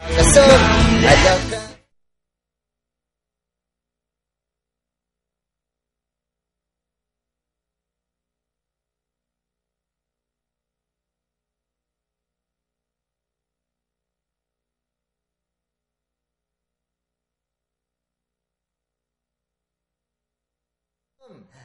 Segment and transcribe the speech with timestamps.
[0.00, 1.70] cbp.gov/careers.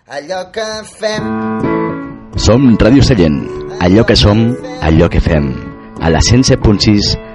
[0.08, 1.24] Allò que fem...
[2.38, 3.40] Som Ràdio Sallent,
[3.82, 4.44] allò que som,
[4.86, 5.48] allò que fem,
[5.98, 7.35] a la 107.6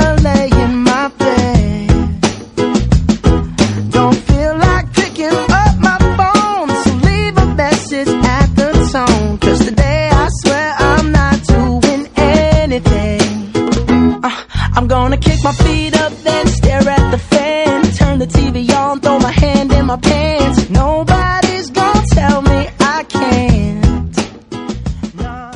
[15.21, 17.81] kick my feet up, then stare at the fan.
[17.97, 20.69] Turn the TV on, throw my hand in my pants.
[20.69, 24.21] Nobody's gonna tell me I can't.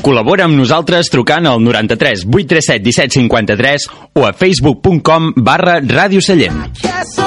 [0.06, 7.25] Col·labora amb nosaltres trucant al 93 837 17 53 o a facebook.com barra Ràdio Sallent.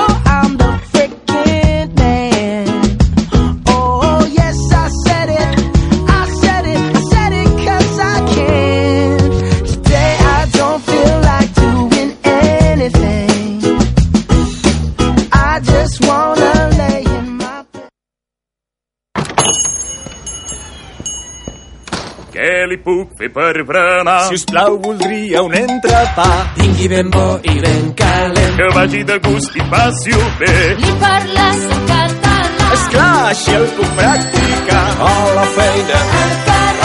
[22.68, 24.20] Li puc fer per berenar?
[24.28, 26.28] Si us plau, voldria un entrepà.
[26.58, 28.56] Tingui ben bo i ben calent.
[28.60, 30.54] Que vagi de gust i passi-ho bé.
[30.82, 32.70] Li parles en català.
[32.76, 34.84] Esclar, així el puc practicar.
[35.08, 36.04] A la feina,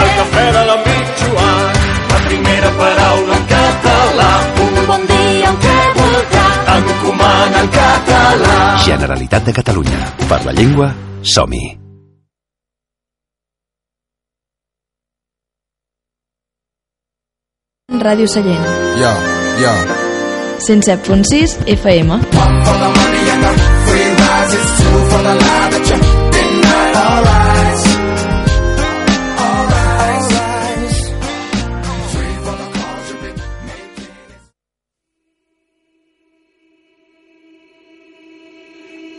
[0.04, 0.78] al cafè de la
[1.20, 1.78] Joan.
[2.14, 4.32] La primera paraula en català.
[4.66, 6.48] Un bon dia, un què voldrà.
[6.80, 8.58] Encomana en català.
[8.90, 10.04] Generalitat de Catalunya.
[10.28, 11.83] Per la llengua, som-hi.
[18.02, 18.66] Ràdio Sallent.
[18.98, 19.12] Yo,
[19.62, 19.72] yo.
[20.68, 22.10] 107.6 FM.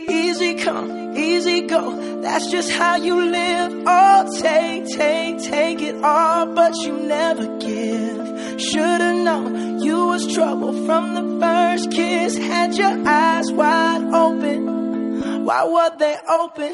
[0.09, 2.21] Easy come, easy go.
[2.21, 3.83] That's just how you live.
[3.87, 8.25] Oh, take, take, take it all, but you never give.
[8.57, 12.37] Should've known you was trouble from the first kiss.
[12.37, 15.43] Had your eyes wide open.
[15.43, 16.73] Why were they open?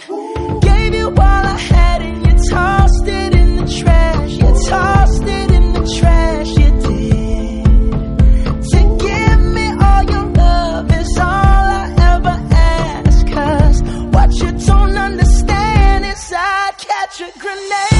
[0.61, 4.31] Gave you all I had and you tossed it in the trash.
[4.31, 6.49] You tossed it in the trash.
[6.49, 7.65] You did.
[8.71, 13.27] To give me all your love is all I ever ask.
[13.27, 13.81] Cause
[14.13, 17.90] what you don't understand is I'd catch a grenade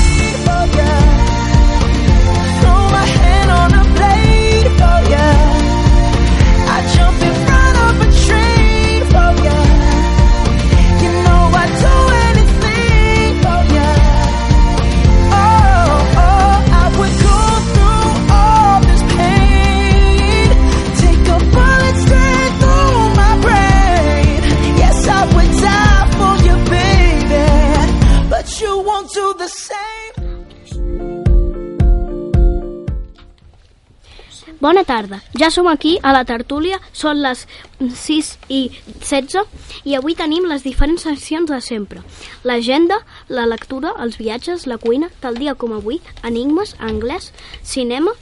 [34.61, 35.21] Bona tarda.
[35.33, 37.47] Ja som aquí a la tertúlia, són les
[37.81, 38.59] 6 i
[39.01, 39.41] 16
[39.89, 42.03] i avui tenim les diferents seccions de sempre.
[42.45, 47.31] L'agenda, la lectura, els viatges, la cuina, tal dia com avui, enigmes, anglès,
[47.63, 48.13] cinema,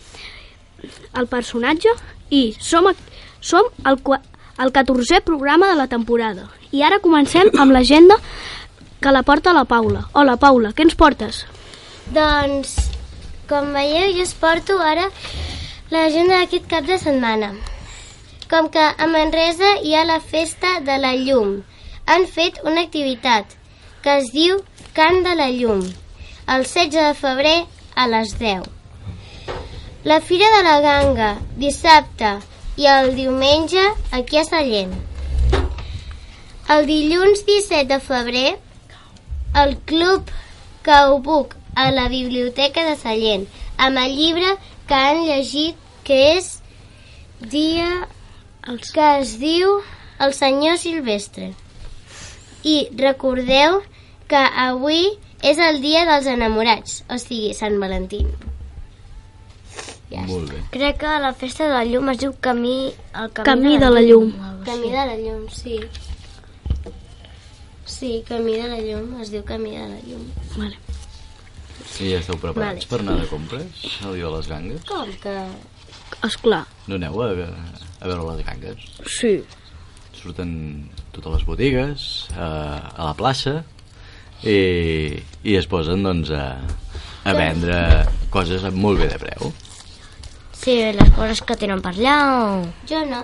[1.20, 1.92] el personatge
[2.32, 2.96] i som, a-
[3.42, 4.00] som el,
[4.64, 6.48] el 14è programa de la temporada.
[6.72, 8.16] I ara comencem amb l'agenda
[9.02, 10.08] que la porta la Paula.
[10.14, 11.44] Hola, Paula, què ens portes?
[12.16, 12.78] Doncs,
[13.50, 15.10] com veieu, jo us porto ara
[15.92, 17.54] l'agenda d'aquest cap de setmana.
[18.50, 21.60] Com que a Manresa hi ha la festa de la llum,
[22.06, 23.56] han fet una activitat
[24.04, 24.60] que es diu
[24.98, 25.82] Cant de la Llum,
[26.50, 27.58] el 16 de febrer
[27.96, 28.64] a les 10.
[30.10, 31.30] La Fira de la Ganga,
[31.62, 32.32] dissabte
[32.80, 33.84] i el diumenge
[34.16, 34.96] aquí a Sallent.
[36.76, 38.50] El dilluns 17 de febrer,
[39.64, 40.30] el Club
[40.86, 43.48] Caubuc a la Biblioteca de Sallent,
[43.78, 44.56] amb el llibre
[44.90, 46.56] que han llegit, que és
[47.40, 48.08] dia
[48.94, 49.80] que es diu
[50.20, 51.54] El senyor Silvestre.
[52.68, 53.80] I recordeu
[54.28, 55.06] que avui
[55.46, 58.20] és el dia dels enamorats, o sigui, Sant Valentí.
[60.10, 60.60] Ja Molt bé.
[60.74, 62.92] Crec que la festa de la llum es diu Camí...
[63.14, 64.34] El camí, Camí de la llum.
[64.66, 65.80] Camí de la llum, sí.
[67.86, 70.26] Sí, Camí de la llum, es diu Camí de la llum.
[70.58, 70.89] Vale.
[72.00, 72.90] I ja esteu preparats Vale.
[72.92, 74.84] per anar de compres el dia de les gangues?
[74.88, 75.34] Com que...
[76.26, 77.28] Esclar, No aneu a,
[78.02, 78.86] a veure les gangues?
[79.08, 79.40] sí.
[80.20, 80.50] Surten
[81.16, 82.02] totes les botigues,
[82.36, 82.48] a,
[82.92, 83.62] a la plaça,
[84.44, 85.16] i,
[85.48, 86.58] i es posen doncs, a,
[87.24, 87.78] a vendre
[88.34, 89.54] coses amb molt bé de preu.
[90.60, 92.66] Sí, les coses que tenen per allà o...
[92.90, 93.22] Jo no,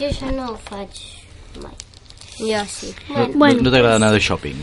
[0.00, 0.98] jo això no ho faig
[1.62, 1.76] mai.
[2.40, 2.90] Jo sí.
[3.12, 3.60] No, Bueno.
[3.60, 4.58] no, no t'agrada anar de shopping?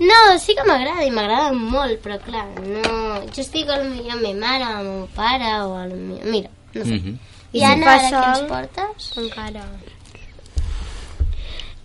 [0.00, 3.20] No, sí que m'agrada i m'agrada molt, però clar, no...
[3.28, 6.22] Jo estic a amb ma mare, amb el meu pare o el meu...
[6.24, 6.96] Mira, no sé.
[6.96, 7.18] Mhm.
[7.52, 9.10] I Anna, ara què ens portes?
[9.18, 9.64] Encara.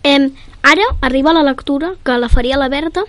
[0.06, 0.30] Em,
[0.62, 3.02] ara arriba la lectura que la faria la Berta,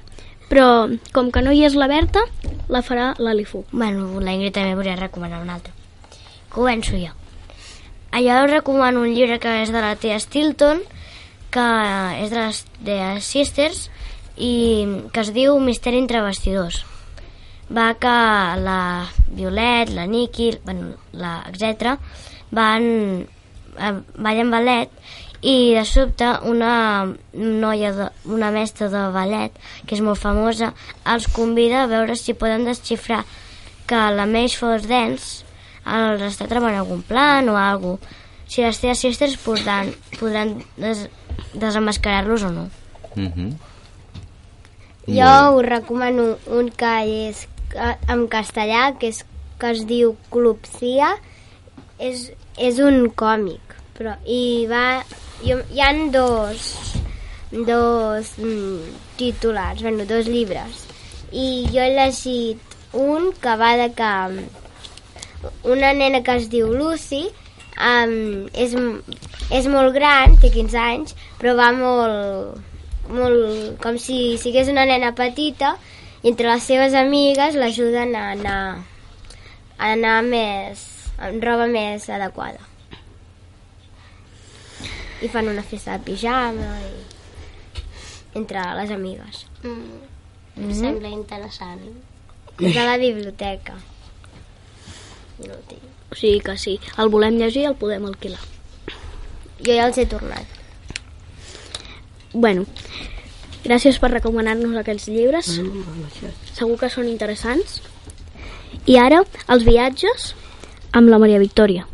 [0.50, 0.68] però
[1.14, 2.26] com que no hi és la Berta,
[2.68, 3.64] la farà l'Alifu.
[3.72, 5.72] Bueno, la Ingrid també volia recomanar un altre.
[6.52, 7.14] Començo jo.
[8.12, 10.82] Allò us recomano un llibre que és de la Tia Stilton,
[11.54, 11.68] que
[12.24, 13.88] és de les de Sisters,
[14.38, 14.54] i
[15.14, 16.84] que es diu Misteri entre vestidors.
[17.74, 18.18] Va que
[18.64, 21.98] la Violet, la Niki, bueno, la, etc
[22.52, 22.84] van
[23.78, 24.92] eh, ballen ballet
[25.42, 30.72] i de sobte una noia, de, una mestra de ballet, que és molt famosa,
[31.06, 33.24] els convida a veure si poden desxifrar
[33.88, 35.44] que la Mage Force Dance
[35.88, 38.16] els està treballant algun plan o alguna
[38.48, 39.90] Si les teves sisters podran,
[40.22, 41.10] podran des,
[41.54, 42.70] desenmascarar-los o no.
[43.16, 43.50] Mm -hmm.
[45.08, 46.94] Jo us recomano un que
[47.30, 47.46] és
[47.76, 49.24] eh, en castellà, que, és,
[49.56, 51.14] que es diu Clupsia.
[51.98, 52.28] És,
[52.60, 55.02] és un còmic, però i va...
[55.38, 56.68] Hi, hi han dos,
[57.54, 60.84] dos mm, titulars, bueno, dos llibres.
[61.32, 64.68] I jo he llegit un que va de que mm,
[65.72, 67.28] una nena que es diu Lucy
[67.78, 68.76] um, és,
[69.54, 72.67] és molt gran, té 15 anys, però va molt,
[73.10, 75.76] molt com si sigués una nena petita
[76.24, 78.62] i entre les seves amigues l'ajuden a anar
[79.78, 80.84] a anar més
[81.18, 82.64] amb roba més adequada
[85.22, 86.96] i fan una festa de pijama i
[88.38, 89.78] entre les amigues mm.
[90.58, 90.74] Mhm.
[90.74, 91.86] sembla interessant
[92.58, 93.78] és a la biblioteca
[95.46, 95.84] no ho tinc.
[96.12, 98.42] O sigui que sí, el volem llegir i el podem alquilar.
[99.58, 100.57] jo ja els he tornat
[102.34, 102.66] Bueno,
[103.64, 105.54] gràcies per recomanar-nos aquests llibres.
[106.54, 107.80] Segur que són interessants.
[108.88, 109.22] I ara,
[109.52, 110.34] els viatges
[110.92, 111.88] amb la Maria Victòria.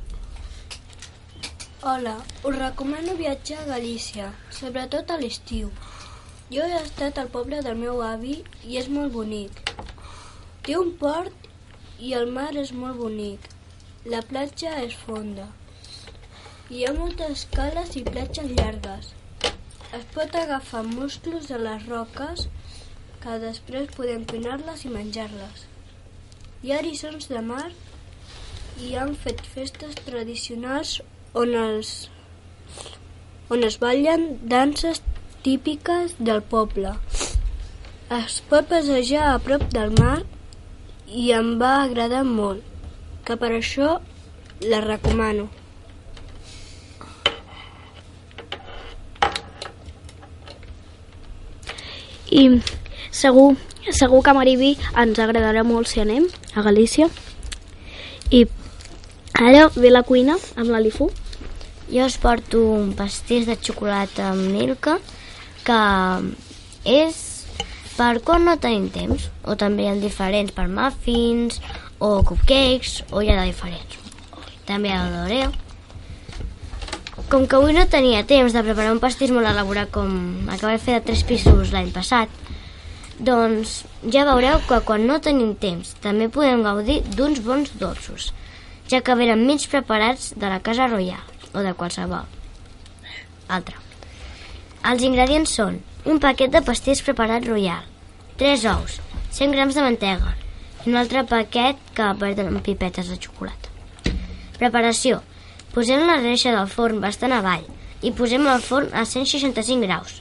[1.84, 2.16] Hola,
[2.48, 5.72] us recomano viatjar a Galícia, sobretot a l'estiu.
[6.54, 9.74] Jo he estat al poble del meu avi i és molt bonic.
[10.64, 11.50] Té un port
[12.00, 13.50] i el mar és molt bonic.
[14.14, 15.50] La platja és fonda.
[16.70, 19.14] Hi ha moltes cales i platges llargues.
[19.94, 22.48] Es pot agafar musclos de les roques
[23.22, 25.68] que després podem pinar-les i menjar-les.
[26.64, 27.68] Hi ha eriçons de mar
[28.82, 30.96] i han fet festes tradicionals
[31.44, 31.94] on els
[33.54, 35.04] on es ballen danses
[35.46, 36.98] típiques del poble.
[38.18, 40.20] Es pot passejar a prop del mar
[41.24, 42.66] i em va agradar molt,
[43.28, 44.00] que per això
[44.74, 45.52] la recomano.
[52.34, 52.48] I
[53.14, 53.54] segur,
[53.94, 56.26] segur que a Mariví ens agradarà molt si anem
[56.58, 57.10] a Galícia.
[58.34, 58.46] I
[59.38, 61.12] ara ve la cuina amb l'Alifu.
[61.94, 64.98] Jo us porto un pastís de xocolata amb Milka
[65.68, 65.80] que
[66.90, 67.20] és
[67.98, 71.60] per quan no tenim temps o també hi ha diferents per muffins
[72.00, 74.00] o cupcakes o hi ha de diferents
[74.66, 75.52] també hi ha el d'Oreo
[77.34, 80.12] com que avui no tenia temps de preparar un pastís molt elaborat com
[80.52, 82.30] que vaig fer de tres pisos l'any passat
[83.18, 83.80] doncs
[84.14, 88.30] ja veureu que quan no tenim temps també podem gaudir d'uns bons dolços
[88.94, 91.26] ja que venen mig preparats de la Casa Royal
[91.58, 92.30] o de qualsevol
[93.50, 93.82] altra.
[94.86, 97.82] Els ingredients són un paquet de pastís preparat royal,
[98.38, 99.02] 3 ous,
[99.34, 100.38] 100 grams de mantega
[100.86, 103.72] i un altre paquet que amb pipetes de xocolata.
[104.62, 105.24] Preparació.
[105.74, 107.66] Posem la reixa del forn bastant avall
[108.06, 110.20] i posem el forn a 165 graus.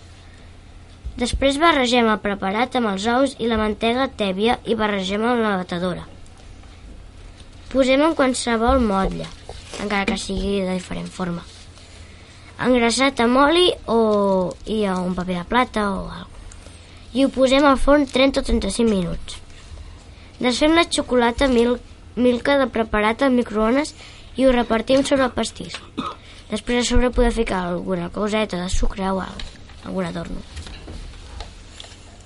[1.21, 5.59] Després barregem el preparat amb els ous i la mantega tèbia i barregem amb la
[5.61, 6.07] batedora.
[7.73, 9.29] Posem en qualsevol motlle,
[9.81, 11.45] encara que sigui de diferent forma.
[12.63, 14.01] Engrassat amb oli o
[14.71, 16.29] i a un paper de plata o alguna
[17.13, 19.37] I ho posem al forn 30 o 35 minuts.
[20.41, 21.75] Desfem la xocolata mil,
[22.17, 23.93] milka de preparat al microones
[24.37, 25.77] i ho repartim sobre el pastís.
[26.51, 30.41] Després a sobre podem ficar alguna coseta de sucre o algun adorno.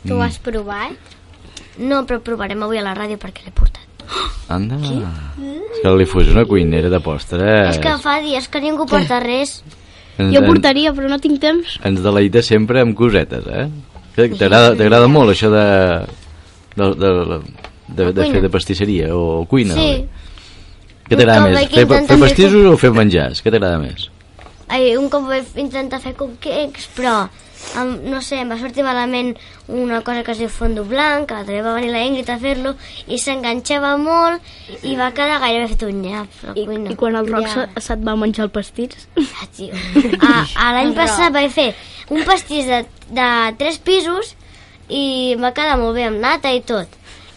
[0.07, 0.93] Tu ho has provat?
[1.79, 3.83] No, però provarem avui a la ràdio perquè l'he portat.
[4.49, 4.77] Anda.
[4.79, 7.75] És que li fos una cuinera de postres.
[7.75, 9.59] És que fa dies que ningú porta res.
[10.17, 11.75] Ens, Jo portaria, però no tinc temps.
[11.85, 13.67] Ens deleita sempre amb cosetes, eh?
[14.17, 15.67] Que- T'agrada molt això de,
[16.79, 17.11] de, de,
[17.89, 19.75] de, de fer de pastisseria o cuina?
[19.75, 20.07] Sí.
[21.09, 21.69] Què t'agrada més?
[21.71, 23.43] Fer, fer fer pastissos o fer menjars?
[23.45, 24.09] Què t'agrada més?
[24.69, 27.29] Ai, un cop vaig intentar fer cupcakes, però
[27.79, 29.29] um, no sé, em va sortir malament
[29.71, 32.73] una cosa que es diu fondo blanc, que també va venir la Ingrid a fer-lo,
[33.07, 34.43] i s'enganxava molt
[34.83, 36.41] i va quedar gairebé fet un nyap.
[36.57, 36.91] I, cuina.
[36.91, 37.53] I quan el Roc Ja.
[37.55, 39.07] se- se't va menjar el pastís?
[39.23, 39.71] Ah, tio.
[40.19, 40.33] A,
[40.67, 41.69] a l'any passat vaig fer
[42.11, 42.83] un pastís de,
[43.15, 43.29] de
[43.63, 44.35] tres pisos
[44.91, 46.91] i em va quedar molt bé amb nata i tot.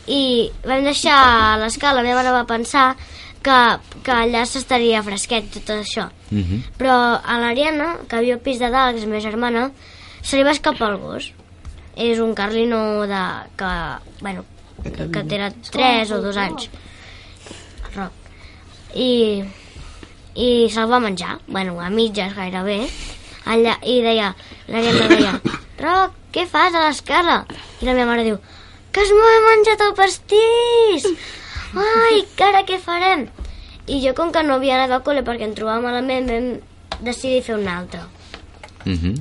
[0.10, 2.96] I vam deixar a l'escala, la meva mare va pensar
[3.44, 3.60] que,
[4.04, 6.10] que allà s'estaria fresquet tot això.
[6.32, 6.64] Mhm.
[6.80, 9.70] Però a l'Ariana, que viu al pis de dalt, que és la meva germana,
[10.22, 11.32] se li va escapar el gos.
[11.96, 13.24] És un carlino de,
[13.60, 13.72] que,
[14.22, 14.46] bueno,
[14.84, 15.40] que, que té
[15.72, 16.70] 3 o 2 anys.
[17.96, 18.12] Roc.
[18.96, 19.44] I,
[20.36, 22.82] i se'l va menjar, bueno, a mitges gairebé.
[23.50, 24.34] Allà, I deia,
[24.68, 25.34] l'Ariana deia,
[25.84, 27.44] Roc, què fas a l'escala?
[27.82, 28.40] I la meva mare diu,
[28.92, 31.08] que es m'ho he menjat el pastís!
[31.76, 33.28] Ai, que ara què farem?
[33.90, 36.50] I jo, com que no havia anat al col·le perquè em trobava malament, vam
[37.06, 38.02] decidir fer un altre.
[38.86, 39.16] Mhm.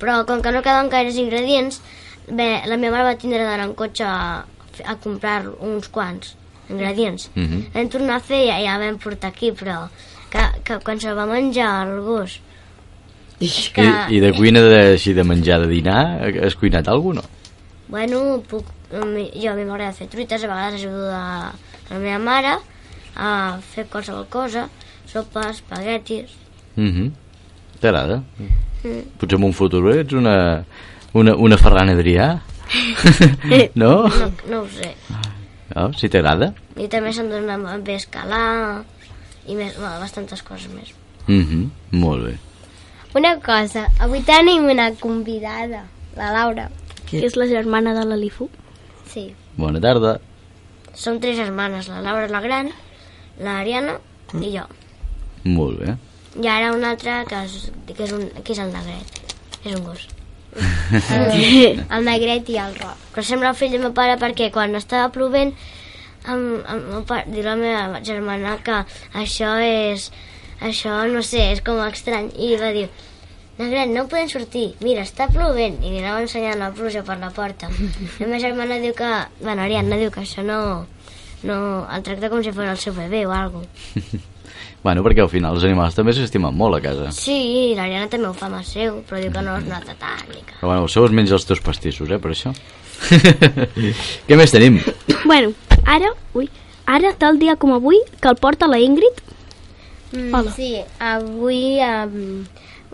[0.00, 1.80] Però com que no quedaven gaires ingredients,
[2.28, 4.44] bé, la meva mare va tindre d'anar en cotxe a,
[4.84, 6.34] a comprar uns quants
[6.68, 7.30] ingredients.
[7.34, 7.70] Mhm.
[7.74, 9.88] Vam tornar a fer i ja, ja vam portar aquí, però
[10.30, 12.40] que, que quan se'l va menjar el gos...
[13.42, 17.20] És que, I, I de cuina de, així de menjar de dinar, has cuinat alguna
[17.20, 17.28] no?
[17.88, 22.18] bueno, puc, jo a mi m'agrada fer truites, a vegades ajudo a, a la meva
[22.18, 22.54] mare
[23.16, 24.68] a fer qualsevol cosa,
[25.06, 26.32] sopa, espaguetis...
[26.76, 27.12] Mhm.
[27.80, 28.22] T'agrada?
[28.38, 29.00] Mm.
[29.20, 30.64] Potser en un futur ets una,
[31.12, 32.40] una, una Ferran Adrià?
[33.80, 33.92] no?
[34.08, 34.94] No, no ho sé.
[35.74, 35.92] no?
[35.98, 36.52] Si t'agrada?
[36.80, 38.82] I també se'm dona bé escalar
[39.46, 40.94] i més, bueno, bastantes coses més.
[41.28, 41.70] Mhm.
[42.00, 42.34] Molt bé.
[43.14, 45.84] Una cosa, avui tenim una convidada,
[46.16, 46.70] la Laura.
[47.06, 48.48] Que és la germana de l'Alifu.
[49.06, 49.28] Sí.
[49.56, 50.16] Bona tarda.
[50.94, 52.70] Som tres germanes, la Laura la gran,
[53.42, 53.98] l'Ariana
[54.40, 54.64] i jo.
[55.44, 55.94] Molt bé.
[56.40, 59.22] I ara una altra que és, que és, un, que és el negret.
[59.64, 60.08] És un gos.
[61.94, 63.08] el negret i el roc.
[63.14, 65.54] Però sembla el fill del meu pare perquè quan estava plovent
[66.24, 68.82] amb, amb meu pare, diu la meva germana que
[69.20, 70.10] això és
[70.64, 72.86] això no sé, és com estrany i va dir
[73.58, 77.30] Negret, no podem sortir, mira, està plovent i li anava ensenyant la pluja per la
[77.30, 77.68] porta
[78.18, 80.86] la meva germana diu que bueno, Ariadna diu que això no,
[81.46, 83.66] no el tracta com si fos el seu bebè o alguna
[84.84, 87.06] Bueno, perquè al final els animals també s'estimen molt a casa.
[87.16, 90.26] Sí, l'Ariana també ho fa amb el seu, però diu que no es nota tant.
[90.28, 92.52] ni que- Però bueno, el seu es menja els teus pastissos, eh, per això.
[94.28, 94.76] Què més tenim?
[95.24, 95.54] Bueno,
[95.88, 96.50] ara, ui,
[96.84, 99.22] ara tal dia com avui que el porta la Ingrid.
[100.12, 100.52] Mm, Hola.
[100.52, 100.68] sí,
[101.00, 102.44] avui um,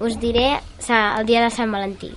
[0.00, 2.10] us diré el dia de Sant Valentí.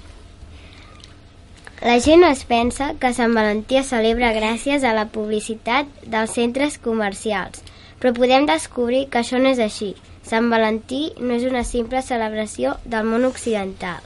[1.83, 6.77] La gent es pensa que Sant Valentí es celebra gràcies a la publicitat dels centres
[6.79, 7.59] comercials,
[7.99, 9.91] però podem descobrir que això no és així.
[10.23, 13.99] Sant Valentí no és una simple celebració del món occidental.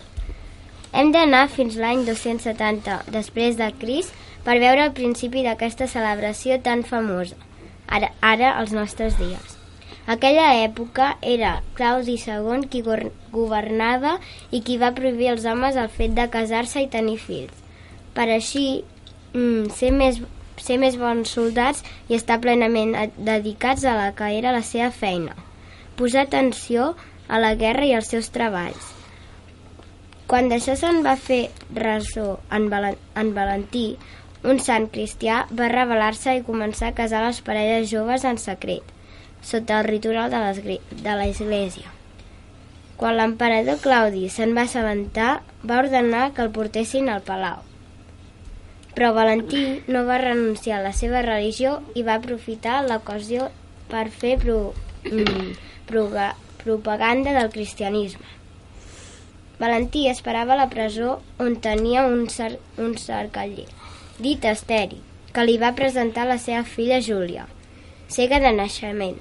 [0.91, 4.15] Hem d'anar fins l'any 270 després de Crist
[4.47, 7.37] per veure el principi d'aquesta celebració tan famosa,
[7.85, 9.56] ara, ara als nostres dies.
[10.07, 12.81] Aquella època era Claudi II qui
[13.31, 14.13] governava
[14.55, 17.51] i qui va prohibir als homes el fet de casar-se i tenir fills.
[18.15, 18.83] Per així,
[19.33, 20.21] mm, ser, més,
[20.57, 24.91] ser més bons soldats i estar plenament a- dedicats a la que era la seva
[24.91, 25.35] feina.
[25.97, 26.95] Posar atenció
[27.27, 28.93] a la guerra i als seus treballs.
[30.27, 32.71] Quan d'això se'n va fer ressò en,
[33.15, 33.97] en Valentí,
[34.43, 38.83] un sant cristià va rebel·lar-se i començar a casar les parelles joves en secret,
[39.41, 41.93] sota el ritual de l'Església.
[42.97, 47.61] Quan l'emperador Claudi se'n va assabentar, va ordenar que el portessin al palau.
[48.97, 53.51] Però Valentí no va renunciar a la seva religió i va aprofitar l'ocasió
[53.91, 55.51] per fer pro, mm,
[55.85, 56.31] proga,
[56.63, 58.25] propaganda del cristianisme.
[59.59, 63.65] Valentí esperava a la presó on tenia un, cer un cercaller,
[64.17, 64.99] dit Esteri,
[65.33, 67.47] que li va presentar la seva filla Júlia,
[68.07, 69.17] cega de naixement.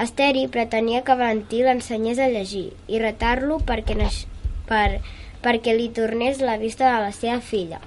[0.00, 4.24] Esteri pretenia que Valentí l'ensenyés a llegir i retar-lo perquè, naix...
[4.68, 5.00] per...
[5.40, 7.80] perquè li tornés la vista de la seva filla.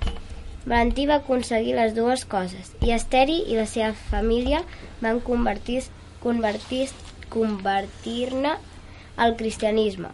[0.65, 4.63] Valentí va aconseguir les dues coses i Esteri i la seva família
[5.01, 6.87] van convertir-ne convertir,
[7.29, 8.29] convertir
[9.17, 10.09] al cristianisme.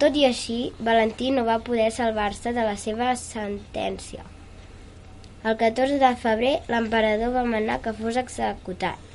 [0.00, 4.24] Tot i així, Valentí no va poder salvar-se de la seva sentència.
[5.44, 9.05] El 14 de febrer, l'emperador va manar que fos executat.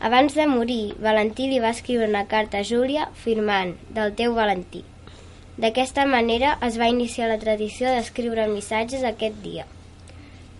[0.00, 4.80] Abans de morir, Valentí li va escriure una carta a Júlia firmant del teu Valentí.
[5.60, 9.66] D'aquesta manera es va iniciar la tradició d'escriure missatges aquest dia.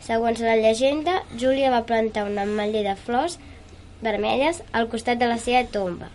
[0.05, 3.39] Segons la llegenda, Júlia va plantar un ametller de flors
[4.05, 6.11] vermelles al costat de la seva tomba.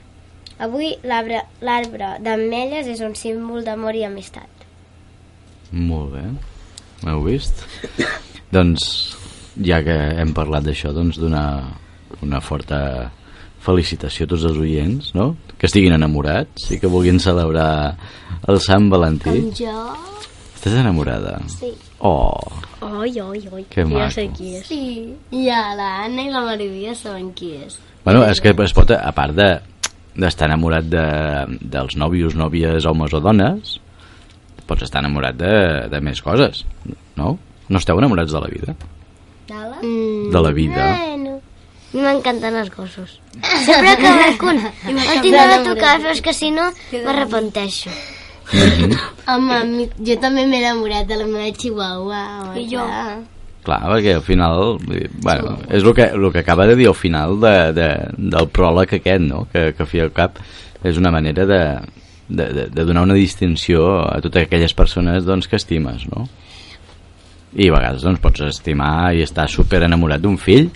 [0.61, 4.67] Avui l'arbre d'ametlles és un símbol d'amor i amistat.
[5.71, 6.27] Molt bé.
[7.01, 7.65] M'heu vist?
[8.55, 8.85] doncs,
[9.65, 11.47] ja que hem parlat d'això, doncs donar
[12.25, 12.79] una forta
[13.65, 15.31] felicitació a tots els oients, no?
[15.57, 17.95] Que estiguin enamorats i que vulguin celebrar
[18.47, 19.31] el Sant Valentí.
[19.39, 19.77] Com jo?
[20.55, 21.37] Estàs enamorada?
[21.49, 21.71] Sí.
[22.05, 22.33] Oh,
[22.85, 23.63] Oi, oi, oi.
[23.71, 24.11] Que ja maco.
[24.13, 24.65] sé qui és.
[24.67, 25.13] Sí.
[25.31, 27.79] Ja, l'Anna i la Marivia saben qui és.
[28.05, 29.47] Bueno, és que es pot, a part de
[30.15, 31.01] d'estar enamorat de,
[31.59, 33.73] dels nòvios, nòvies, homes o dones,
[34.69, 35.49] pots estar enamorat de,
[35.91, 36.61] de més coses,
[37.17, 37.33] no?
[37.67, 38.75] No esteu enamorats de la vida?
[39.49, 39.81] D'ala?
[39.81, 40.85] Mm, De la vida.
[41.93, 42.07] Bueno.
[42.09, 43.19] M'encanten els gossos.
[43.65, 44.59] Sempre que veig un,
[44.95, 47.89] el tindré de tocar, però és que si no m'arrepenteixo.
[49.27, 52.19] Home, mi- jo també m'he enamorat de la meva chihuahua.
[52.43, 52.83] home, I jo.
[52.85, 53.21] clar.
[53.65, 54.77] Perquè al final,
[55.23, 58.93] bueno, és el que, el que acaba de dir al final de, de, del pròleg
[58.99, 59.47] aquest, no?
[59.51, 60.37] Que, que fi al cap
[60.85, 61.61] és una manera de,
[62.29, 66.27] de, de, de donar una distinció a totes aquelles persones doncs, que estimes, no?
[67.57, 70.69] I a vegades doncs, pots estimar i estar super enamorat d'un fill,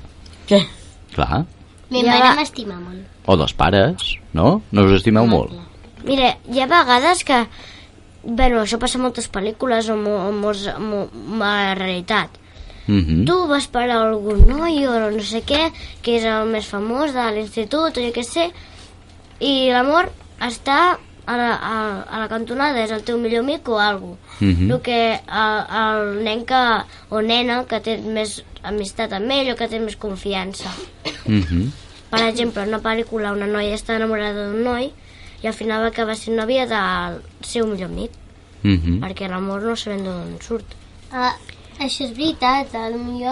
[0.50, 0.63] Què?
[1.27, 1.45] Clar,
[1.89, 2.36] Mi mare va.
[2.38, 3.03] m'estima molt.
[3.25, 4.62] o dels pares, no?
[4.71, 5.51] No us estimeu molt?
[6.05, 7.45] Mira, hi ha vegades que...
[8.23, 10.65] Bueno, això passa a moltes pel·lícules o, o molts,
[11.39, 12.29] la realitat.
[12.88, 13.23] Mhm.
[13.25, 15.69] Tu vas per a algun noi o no sé què,
[16.01, 18.49] que és el més famós de l'institut o jo què sé,
[19.39, 20.10] i l'amor
[20.41, 20.97] està
[21.29, 21.75] a la, a,
[22.10, 24.71] a la cantonada, és el teu millor amic o alguna Mhm.
[24.71, 26.60] El que el, el nen que,
[27.12, 30.71] o nena que té més amistat amb ell o que té més confiança.
[31.25, 31.71] Mhm.
[32.10, 34.91] Per exemple, una pel·lícula una noia està enamorada d'un noi
[35.43, 38.12] i al final va acabar sent nòvia del seu millor amic,
[38.63, 38.99] Mhm.
[39.03, 40.65] perquè l'amor no sabem d'on surt.
[41.12, 41.36] Ah,
[41.79, 43.27] això és veritat, potser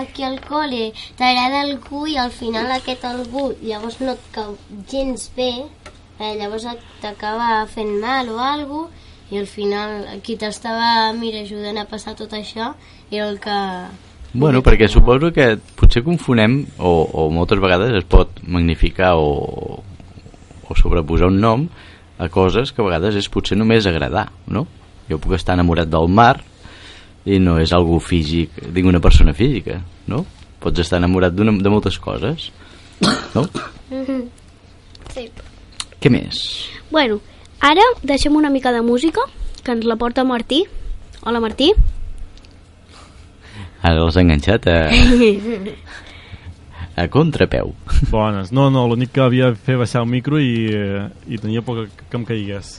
[0.00, 4.56] aquí al col·le t'agrada algú i al final aquest algú llavors no et cau
[4.90, 5.64] gens bé,
[6.20, 8.88] eh, llavors et- t'acaba fent mal o alguna
[9.30, 12.74] i al final qui t'estava mira, ajudant a passar tot això
[13.10, 13.50] era el que...
[14.34, 19.78] Bueno, perquè suposo que potser confonem, o, o moltes vegades es pot magnificar o,
[20.66, 21.68] o sobreposar un nom
[22.18, 24.66] a coses que a vegades és potser només agradar, no?
[25.06, 26.40] Jo puc estar enamorat del mar
[27.30, 29.78] i no és algú físic, dic una persona física,
[30.10, 30.24] no?
[30.58, 32.50] Pots estar enamorat de moltes coses,
[33.36, 33.46] no?
[35.14, 35.28] Sí.
[36.02, 36.42] Què més?
[36.90, 37.20] Bueno,
[37.62, 39.22] ara deixem una mica de música,
[39.62, 40.64] que ens la porta Martí.
[41.22, 41.70] Hola, Martí.
[43.84, 44.78] Ara l'has enganxat a,
[47.02, 47.74] a contrapeu.
[48.08, 48.52] Bones.
[48.56, 51.84] No, no, l'únic que havia de fer baixar el micro i, eh, i tenia por
[51.84, 52.78] que, que em caigués.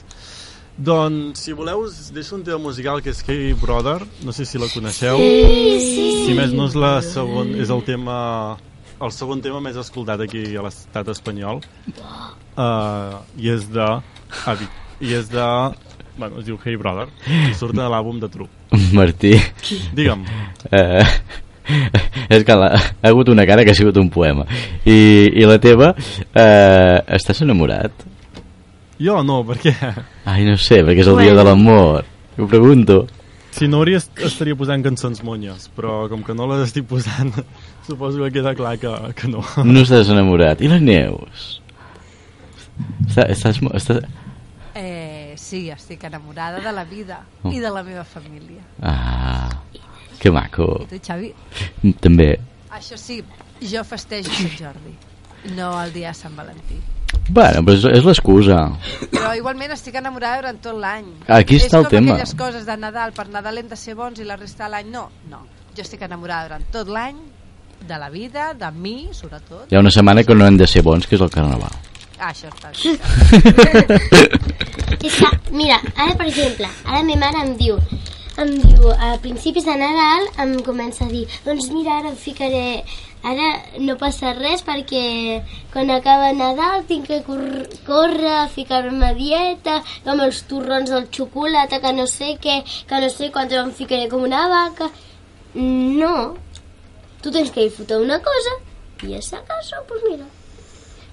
[0.76, 4.58] Doncs, si voleu, us deixo un tema musical que és Hey Brother, no sé si
[4.60, 5.16] la coneixeu.
[5.16, 8.18] Sí, sí, Si més no és, la segon, és el tema
[8.96, 14.54] el segon tema més escoltat aquí a l'estat espanyol uh, i és de ah,
[15.04, 15.48] i és de
[16.18, 17.08] bueno, es diu Hey Brother
[17.50, 18.48] i surt de l'àlbum de True
[18.96, 19.34] Martí.
[19.96, 20.22] Digue'm.
[20.70, 21.04] Eh,
[22.30, 24.44] és que la, ha hagut una cara que ha sigut un poema.
[24.86, 24.96] I,
[25.34, 25.92] i la teva,
[26.32, 28.04] eh, estàs enamorat?
[28.96, 29.74] jo no, perquè
[30.24, 32.06] Ai, no sé, perquè és el dia de l'amor.
[32.38, 33.02] Ho pregunto.
[33.56, 37.32] Si no hauria, est- estaria posant cançons monyes, però com que no les estic posant,
[37.88, 39.40] suposo que queda clar que, que no.
[39.64, 40.60] No estàs enamorat.
[40.64, 41.46] I la Neus?
[43.08, 44.00] Està, estàs, mo- estàs...
[44.76, 45.15] Eh,
[45.46, 47.52] sí, estic enamorada de la vida Oh.
[47.54, 48.62] i de la meva família.
[48.82, 49.50] Ah,
[50.18, 50.66] que maco.
[50.82, 51.32] I tu, Xavi?
[52.02, 52.32] També.
[52.74, 53.20] Això sí,
[53.62, 54.92] jo festejo Sant Jordi,
[55.56, 56.80] no el dia de Sant Valentí.
[57.28, 58.58] Bueno, però és, és l'excusa.
[59.10, 61.06] Però igualment estic enamorada durant tot l'any.
[61.28, 62.12] Aquí està el és com tema.
[62.14, 64.90] aquelles coses de Nadal, per Nadal hem de ser bons i la resta de l'any
[64.92, 65.08] no.
[65.30, 65.40] No,
[65.74, 67.18] jo estic enamorada durant tot l'any
[67.86, 69.66] de la vida, de mi, sobretot.
[69.70, 71.74] Hi ha una setmana que no hem de ser bons, que és el carnaval.
[72.18, 72.96] Ah, això està bé.
[75.06, 77.76] És que, mira, ara per exemple, ara ma mare em diu,
[78.40, 82.84] em diu, a principis de Nadal em comença a dir, doncs mira, ara em ficaré,
[83.24, 83.46] ara
[83.84, 85.42] no passa res perquè
[85.74, 87.18] quan acaba Nadal tinc que
[87.86, 89.74] córrer ficar-me a dieta,
[90.04, 92.56] amb els torrons del xocolata, que no sé què,
[92.88, 94.86] que no sé quan em ficaré com una vaca.
[95.56, 96.16] No,
[97.22, 98.52] tu tens que disfrutar una cosa
[99.04, 100.26] i a sa casa, doncs pues mira.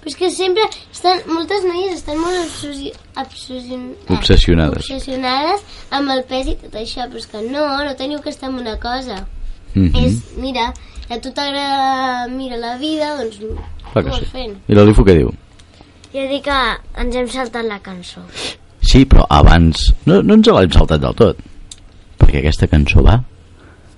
[0.03, 4.83] Però és que sempre estan, moltes noies estan molt obsessi obsession Obsessionades.
[4.83, 5.61] obsessionades
[5.95, 8.59] amb el pes i tot això, però és que no, no teniu que estar amb
[8.59, 9.21] una cosa.
[9.73, 9.95] Mhm.
[10.03, 10.73] És, mira,
[11.09, 13.39] a tu t'agrada mira la vida, doncs
[13.93, 14.25] Clar que ho sí.
[14.33, 14.57] fent.
[14.67, 15.31] I l'Olivo què diu?
[16.13, 16.59] Jo dic que
[17.01, 18.21] ens hem saltat la cançó.
[18.83, 21.37] Sí, però abans no, no ens l'hem saltat del tot.
[22.19, 23.21] Perquè aquesta cançó va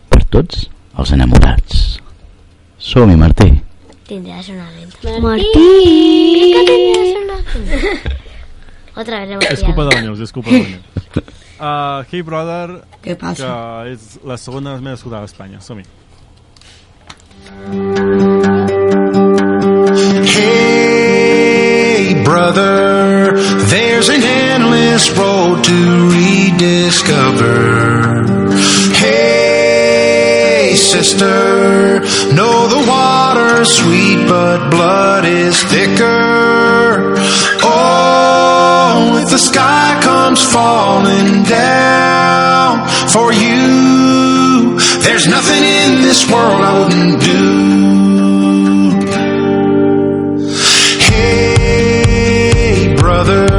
[0.09, 1.99] per tots els enamorats.
[2.79, 3.49] Som-hi, Martí.
[4.05, 5.15] Tindràs una lenta.
[5.23, 5.65] Martí!
[6.53, 8.09] Que tindràs una lenta.
[9.01, 9.89] Otra vez hemos És culpa liado.
[9.89, 10.83] de la Neus, és culpa de la Neus.
[11.55, 13.47] Uh, hey Brother, Què passa?
[13.47, 15.59] que és la segona més escoltada a Espanya.
[15.63, 15.83] Som-hi.
[20.85, 23.33] Hey, brother,
[23.71, 27.55] there's an endless road to rediscover.
[28.93, 31.54] Hey, sister,
[34.35, 37.15] but blood is thicker.
[37.63, 42.71] Oh, if the sky comes falling down
[43.15, 47.43] for you, there's nothing in this world I wouldn't do.
[51.09, 53.55] Hey, brother,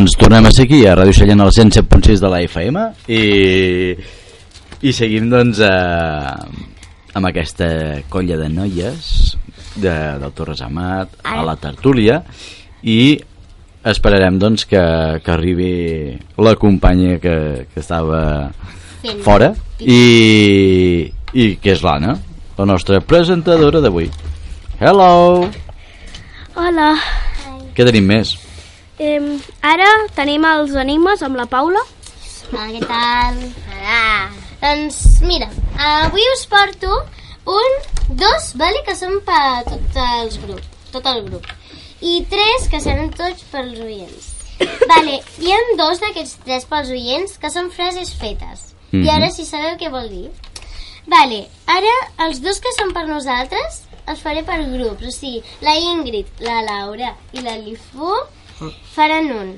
[0.00, 3.18] Doncs tornem a ser aquí a Ràdio Sallent al 107.6 de la FM i,
[4.88, 7.68] i seguim doncs eh, amb aquesta
[8.08, 9.10] colla de noies
[9.74, 12.16] de, del Torres Amat a la tertúlia
[12.80, 12.96] i
[13.92, 14.80] esperarem doncs que,
[15.20, 15.70] que arribi
[16.48, 17.36] la companya que,
[17.68, 18.22] que estava
[19.04, 19.20] Fent.
[19.20, 19.52] fora
[19.84, 20.00] i,
[21.36, 22.16] i que és l'Anna
[22.56, 24.08] la nostra presentadora d'avui
[24.80, 25.50] Hello!
[26.56, 26.94] Hola.
[27.76, 28.38] Què tenim més?
[29.00, 31.80] Eh, ara tenim els enigmes amb la Paula.
[32.50, 33.38] Hola, què tal?
[33.70, 34.02] Hola.
[34.60, 35.48] Doncs mira,
[35.80, 36.90] avui us porto
[37.48, 37.78] un,
[38.20, 40.60] dos, vale, que són per tot els grup,
[40.92, 41.46] tot el grup.
[42.04, 44.28] I tres que seran tots pels oients.
[44.90, 48.74] Vale, hi ha dos d'aquests tres pels oients que són frases fetes.
[48.92, 49.08] I Mhm.
[49.14, 50.28] ara si sabeu què vol dir.
[51.08, 51.92] Vale, ara
[52.26, 55.06] els dos que són per nosaltres els faré per grups.
[55.06, 58.12] O sigui, la Ingrid, la Laura i la Lifu
[58.94, 59.52] faran un.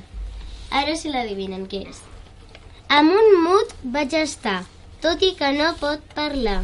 [0.71, 2.03] A veure si l'adivinen què és.
[2.93, 4.63] Amb un mut vaig estar,
[5.05, 6.63] tot i que no pot parlar.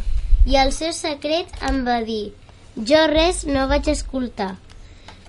[0.48, 2.32] I el seu secret em va dir,
[2.90, 4.54] jo res no vaig escoltar,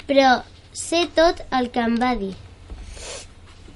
[0.07, 0.39] però
[0.75, 2.33] sé tot el que em va dir.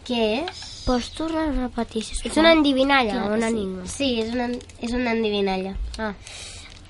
[0.07, 0.63] Què és?
[0.83, 2.31] Pots tornar a repetir, sisplau?
[2.31, 3.93] És una endivinalla Clar o un sí.
[3.93, 4.49] Sí, és una,
[4.83, 5.77] és una endivinalla.
[5.97, 6.11] Ah.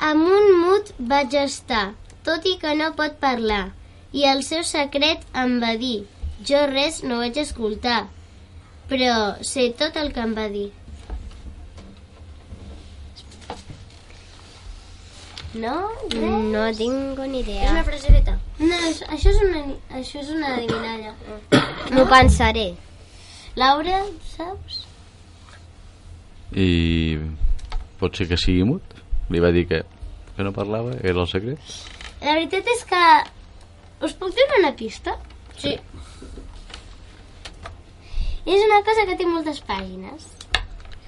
[0.10, 1.92] Amb un mut vaig estar,
[2.26, 3.68] tot i que no pot parlar,
[4.14, 6.08] i el seu secret em va dir,
[6.50, 8.00] jo res no vaig escoltar,
[8.92, 10.70] però sé tot el que em va dir.
[15.54, 15.76] No?
[16.10, 16.40] Res?
[16.54, 17.68] No tinc ni idea.
[17.68, 18.40] És una frase feta?
[18.60, 19.68] No, això, és una,
[20.00, 21.14] això és una adivinalla.
[21.94, 22.72] M'ho pensaré.
[23.60, 24.00] Laura,
[24.32, 24.84] saps?
[26.56, 27.18] i
[28.00, 28.98] pot ser que sigui mut
[29.34, 29.82] li va dir que,
[30.36, 31.80] que no parlava era el secret
[32.22, 33.02] La veritat és que...
[34.04, 35.14] Us puc donar una pista?
[35.60, 35.74] Sí.
[38.46, 40.26] És una cosa que té moltes pàgines.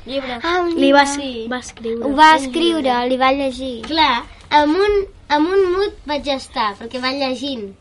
[0.06, 0.38] Llibre.
[0.44, 1.48] Ah, un Li va, llibre.
[1.52, 2.06] va escriure.
[2.06, 3.82] Ho va escriure, li va llegir.
[3.88, 7.72] Clar, amb un, amb un mut vaig estar, perquè va llegint.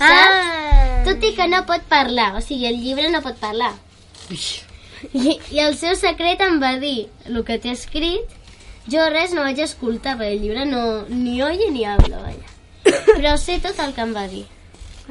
[0.00, 0.08] Ah.
[0.08, 1.06] Saps?
[1.06, 3.72] Tot i que no pot parlar, o sigui, el llibre no pot parlar.
[4.30, 8.32] I, I el seu secret em va dir el que t'he escrit,
[8.90, 12.56] jo res no vaig escoltar, perquè el llibre no, ni oye ni habla, vaja.
[13.16, 14.46] Però sé tot el que em va dir.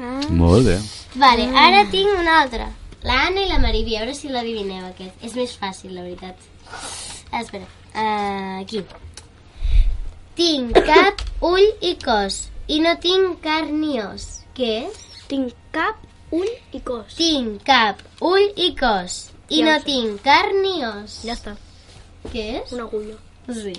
[0.00, 0.20] Ah.
[0.32, 0.78] molt bé
[1.20, 2.70] Vale, ara tinc una altra.
[3.02, 5.14] La Anna i la Mariví, a veure si l'adivineu aquest.
[5.24, 6.36] És més fàcil, la veritat.
[7.32, 8.82] Ah, espera, uh, aquí.
[10.36, 12.36] Tinc cap, ull i cos,
[12.68, 14.26] i no tinc carn ni os.
[14.56, 15.00] Què és?
[15.30, 16.00] Tinc cap,
[16.34, 17.14] ull i cos.
[17.18, 19.84] Tinc cap, ull i cos, i Ja no sé.
[19.88, 21.18] tinc carn ni os.
[21.26, 21.56] Ja està.
[22.32, 22.72] Què és?
[22.76, 23.16] Una agulla.
[23.48, 23.74] Sí.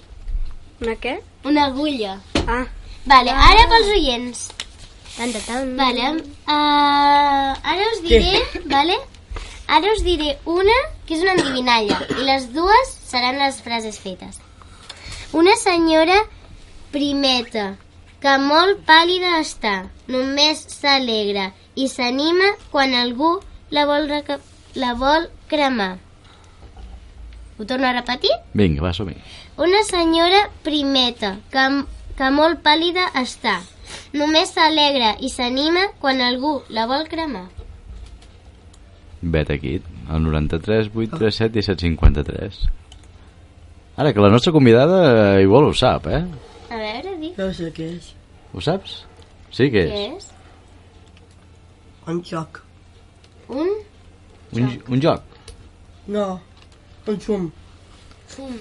[0.81, 1.19] Una què?
[1.45, 2.17] Una agulla.
[2.47, 2.65] Ah.
[3.05, 3.47] Vale, Ah.
[3.51, 4.41] ara pels oients.
[5.15, 5.71] Tant, tant.
[5.77, 6.09] Vale,
[6.47, 8.97] uh, ara us diré, vale?
[9.71, 10.73] Ara us diré una
[11.07, 14.41] que és una endivinalla i les dues seran les frases fetes.
[15.31, 16.17] Una senyora
[16.91, 17.77] primeta
[18.19, 19.75] que molt pàl·lida està,
[20.11, 23.37] només s'alegra i s'anima quan algú
[23.71, 24.11] la vol,
[24.75, 25.93] la vol cremar.
[27.55, 28.35] Ho torno a repetir?
[28.53, 29.15] vinga, va, som-hi
[29.55, 31.65] Una senyora primeta que,
[32.19, 33.61] que molt pàl·lida està.
[34.11, 37.47] Només s'alegra i s'anima quan algú la vol cremar.
[39.21, 42.67] Vet aquí el 93 837 1753
[43.97, 46.25] ara que la nostra convidada eh, igual ho sap, eh?
[46.71, 47.33] A veure, di.
[47.37, 48.13] No sé què és.
[48.53, 49.05] ho saps?
[49.51, 50.31] sí que Què és és?
[52.07, 52.61] Un joc.
[53.49, 53.67] Un
[54.53, 55.21] un, un joc
[56.07, 56.39] No,
[57.07, 57.51] un fum.
[58.27, 58.55] fum.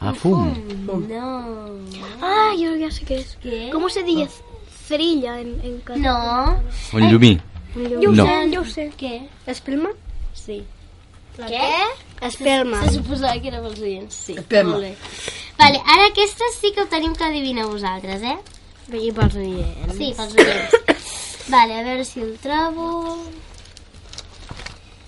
[0.00, 0.52] ah, fum
[0.86, 1.80] No.
[2.22, 3.36] Ah, yo ya sé qué es.
[3.42, 3.70] ¿Qué?
[3.72, 4.28] ¿Cómo se dice
[4.86, 6.60] cerilla en, en No.
[6.92, 7.40] un llumí
[7.76, 8.24] Yo No.
[8.26, 8.90] sé, yo sé.
[8.96, 9.28] Què?
[9.46, 9.90] ¿Espelma?
[10.34, 10.64] Sí.
[11.36, 11.70] Què?
[12.22, 12.82] Espelma.
[12.84, 14.36] Se suposava que era pels oients, sí.
[14.48, 14.62] Bé.
[15.58, 18.38] Vale, ara aquestes sí que ho tenim que adivinar vosaltres, eh?
[18.88, 19.96] I pels oients.
[19.98, 20.72] Sí, pels oients.
[21.54, 22.88] vale, a veure si el trobo...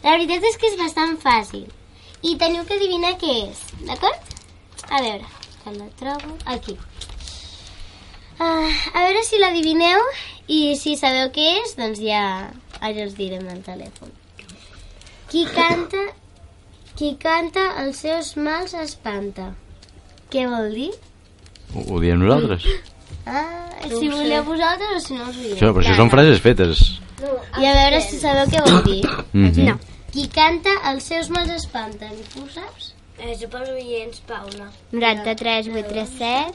[0.03, 1.65] La veritat és que és bastant fàcil.
[2.23, 4.37] I teniu que adivinar què és, d'acord?
[4.91, 5.25] A veure,
[5.65, 6.77] que la trobo aquí.
[8.39, 9.99] Uh, a veure si l'adivineu
[10.49, 12.23] i si sabeu què és, doncs ja
[12.81, 14.11] ara us direm el telèfon.
[15.29, 16.05] Qui canta,
[16.97, 19.51] qui canta els seus mals espanta.
[20.33, 20.91] Què vol dir?
[21.75, 22.65] ho, ho diem nosaltres
[23.29, 25.55] Ah, No si voleu vosaltres o si no us ho diré.
[25.57, 26.81] això, però això són frases fetes
[27.61, 29.03] I a veure si sabeu què vol dir.
[29.33, 29.67] Mhm.
[29.69, 29.75] No.
[30.13, 32.09] Qui canta els seus mals espanta.
[32.33, 32.95] Tu ho saps?
[33.19, 34.71] És pels oients, Paula.
[34.93, 36.55] 93 837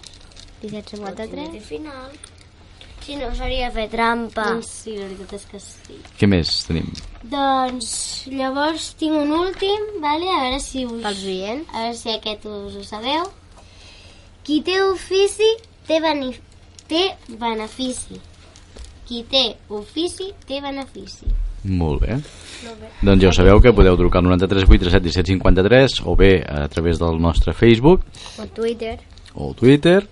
[0.63, 1.61] 1753.
[1.67, 2.09] final.
[3.03, 4.45] Si no, seria fer trampa.
[4.53, 5.97] Doncs sí, la veritat és que sí.
[6.19, 6.87] Què més tenim?
[7.27, 7.89] Doncs
[8.31, 10.29] llavors tinc un últim, vale?
[10.31, 11.01] a veure si us...
[11.03, 11.67] Pels oients.
[11.73, 13.27] A veure si aquest us ho sabeu.
[14.43, 15.49] Qui té ofici
[15.87, 16.31] té, bene...
[16.87, 17.03] té
[17.39, 18.19] benefici.
[19.07, 19.43] Qui té
[19.75, 21.27] ofici té benefici.
[21.63, 22.17] Molt bé.
[22.63, 22.89] Molt bé.
[23.03, 26.65] Doncs ja ho sabeu que podeu trucar al 93 837 17 53 o bé a
[26.71, 28.03] través del nostre Facebook
[28.39, 28.97] O Twitter.
[29.35, 30.07] o Twitter.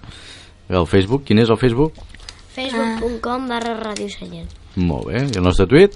[0.71, 1.97] El Facebook, quin és el Facebook?
[2.55, 4.49] Facebook.com barra Ràdio Sallent.
[4.75, 5.21] Molt bé.
[5.27, 5.95] I el nostre tuit?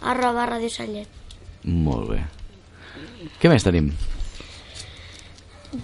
[0.00, 1.08] Arroba Ràdio Sallent.
[1.64, 2.20] Molt bé.
[3.42, 3.90] Què més tenim?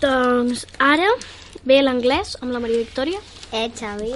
[0.01, 1.11] Doncs ara
[1.69, 3.21] ve l'anglès amb la Maria Victòria.
[3.55, 4.11] Eh, Xavi?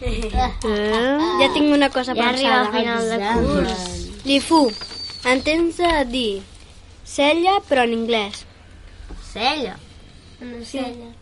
[0.00, 2.64] Ja tinc una cosa Ja arriba pensada.
[2.64, 4.24] al final de curs.
[4.24, 4.62] Lifu,
[5.30, 6.42] entens a dir
[7.04, 8.44] cella però en anglès.
[9.32, 9.76] Cella.
[10.40, 10.78] Sí.
[10.78, 11.12] cella.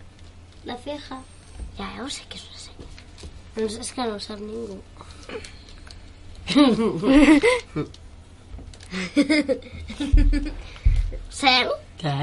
[0.65, 1.19] La ceja.
[1.77, 2.52] Ja, ja ho sé que és.
[3.57, 4.79] Doncs és que no ho sap ningú.
[11.31, 11.71] Cel?
[12.01, 12.17] Què?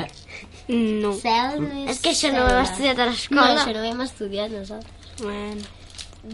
[0.70, 1.14] No.
[1.18, 3.56] Cel no és És que això no ho hem estudiat a No, l'escola.
[3.56, 5.14] això no ho hem estudiat nosaltres.
[5.22, 5.64] Bueno.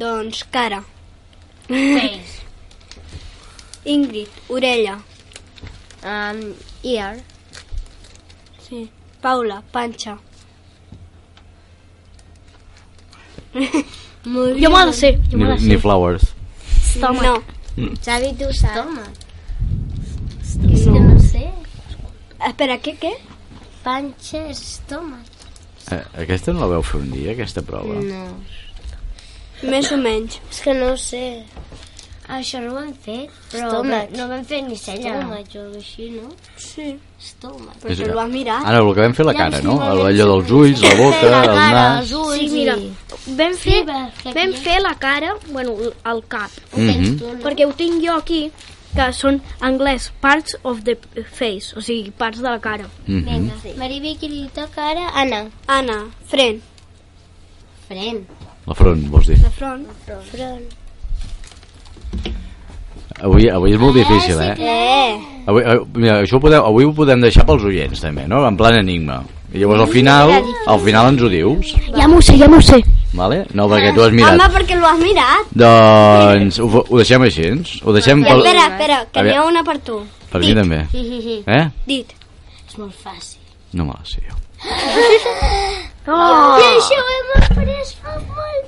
[0.02, 0.82] Doncs cara.
[1.68, 2.42] Face.
[3.96, 4.98] Ingrid, orella.
[6.06, 6.42] Um,
[6.84, 7.20] ear.
[8.68, 8.90] Sí.
[9.22, 10.18] Paula, panxa.
[14.26, 15.66] Molt Jo me la sé, jo me la sé.
[15.70, 16.24] ni flowers.
[16.96, 17.24] Estómac.
[17.24, 17.36] No.
[17.78, 17.94] Mm.
[18.06, 18.80] Xavi, tu saps?
[18.80, 19.24] Estómac.
[20.74, 21.44] És que no sé.
[22.48, 23.14] Espera, què, què?
[23.86, 25.32] Panxa és estómac.
[25.94, 28.00] Eh, aquesta no la veu fer un dia, aquesta prova?
[28.02, 28.26] No.
[29.70, 30.40] Més o menys.
[30.52, 31.44] És que no ho sé.
[32.26, 34.10] Això no ho hem fet, però Estómac.
[34.18, 35.12] no vam fer ni cella.
[35.20, 36.32] Estómac o així, no?
[36.58, 36.88] Sí.
[37.22, 37.76] Estómac.
[37.84, 38.66] Però tu l'ho has mirat.
[38.66, 39.76] Ara, el que vam fer la cara, no?
[39.78, 42.00] allò dels ulls, la boca, la el nas...
[42.02, 42.90] els ulls Sí, mira, i...
[43.28, 43.82] vam fer,
[44.22, 46.52] que vam fer la cara, bueno, el cap.
[46.72, 47.36] Tu, no?
[47.44, 48.46] Perquè ho tinc jo aquí,
[48.96, 52.88] que són anglès, parts of the face, o sigui, parts de la cara.
[53.08, 53.26] Mhm.
[53.26, 55.46] Vinga, Maria Vicky li toca ara Anna.
[55.68, 56.64] Anna, front.
[57.88, 58.26] Frent.
[58.66, 59.38] La front, vols dir?
[59.38, 59.86] De front.
[60.32, 60.74] Front.
[63.22, 64.56] Avui, avui és molt difícil, eh?
[64.60, 65.44] Eh.
[65.48, 68.42] Avui, eh, mira, això ho podem, avui ho podem deixar pels oients, també, no?
[68.48, 69.22] En plan enigma.
[69.56, 70.34] I llavors al final,
[70.68, 72.82] al final ens ho dius, Ja m'ho sé, ja m'ho sé.
[73.16, 73.46] vale?
[73.56, 74.36] No, perquè tu has mirat.
[74.36, 75.54] Home, perquè l'ho has mirat.
[75.64, 77.48] Doncs ho, ho deixem així,
[77.82, 78.44] ho deixem Ja, pel...
[78.44, 80.02] espera, espera, que n'hi ha una per tu.
[80.34, 80.82] Per mi també.
[81.48, 81.64] Eh?
[81.88, 82.12] Dit.
[82.68, 83.40] És molt fàcil.
[83.80, 84.36] No me la sé jo.
[86.06, 86.58] Oh.
[86.62, 88.68] I això ho hem après fa molt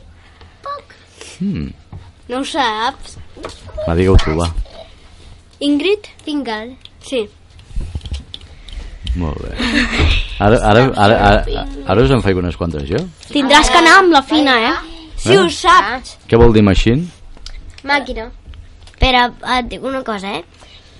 [0.65, 0.95] poc.
[1.37, 1.67] Hmm.
[2.31, 3.19] No ho saps?
[3.83, 4.47] Va, digue-ho tu, va.
[5.67, 6.09] Ingrid?
[6.25, 6.71] Finger.
[7.05, 7.27] Sí.
[9.17, 9.51] Molt bé.
[10.39, 12.99] Ara, ara, ara, ara, ara us en faig unes quantes jo?
[13.31, 14.75] Tindràs que anar amb la fina, eh?
[15.17, 15.37] Si Eh?
[15.41, 16.17] ho saps.
[16.29, 17.07] Què vol dir machine?
[17.87, 18.27] Màquina.
[18.91, 19.27] Espera,
[19.57, 20.43] et dic una cosa, eh?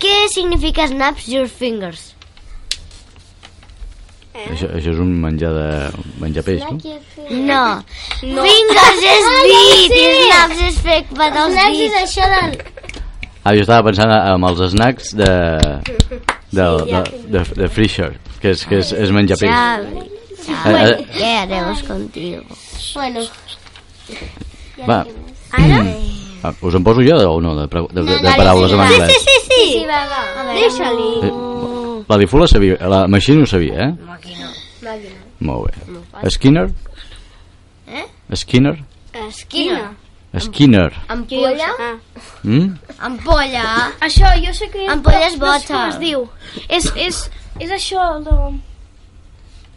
[0.02, 2.14] Què significa snaps your fingers?
[4.38, 5.68] Això, això és un menjar de...
[6.22, 6.78] menjar peix, no?
[7.48, 7.62] No.
[8.22, 8.44] No.
[8.46, 11.98] Fingers és Ah, dit ja i snaps és fer petar els Snaps és dits.
[12.04, 12.58] això del...
[13.44, 15.32] Ah, jo estava pensant en els snacks de...
[16.52, 19.52] de, de, de, de Fisher, que és, que és, és menjar peix.
[19.52, 20.06] Xavi,
[20.48, 22.42] Eh, Xavi, eh, haremos contigo?
[22.96, 23.20] Bueno,
[24.88, 25.06] Va.
[25.52, 25.84] Ara?
[26.44, 29.12] Ah, us en poso jo o no, de, de, de, de paraules sí, en anglès?
[29.12, 29.80] Sí, sí, sí.
[29.80, 30.54] sí, va, va.
[30.54, 31.10] Deixa-li.
[31.28, 33.92] Eh, la difula sabia, la machine ho sabia, eh?
[34.06, 34.52] Màquina.
[34.86, 35.24] Màquina.
[35.40, 36.30] Molt bé.
[36.30, 36.68] Skinner?
[37.88, 38.06] Eh?
[38.36, 38.78] Skinner?
[39.28, 39.92] Esquina.
[40.40, 40.94] Skinner.
[41.08, 41.70] Ampolla?
[41.80, 41.96] Ah.
[42.44, 42.78] Mm?
[43.00, 43.66] Ampolla.
[44.02, 44.88] Això, jo sé que...
[44.90, 45.74] Ampolla és no sé bota.
[45.74, 46.24] com es diu.
[46.70, 47.22] És, és,
[47.60, 48.38] és això, el de...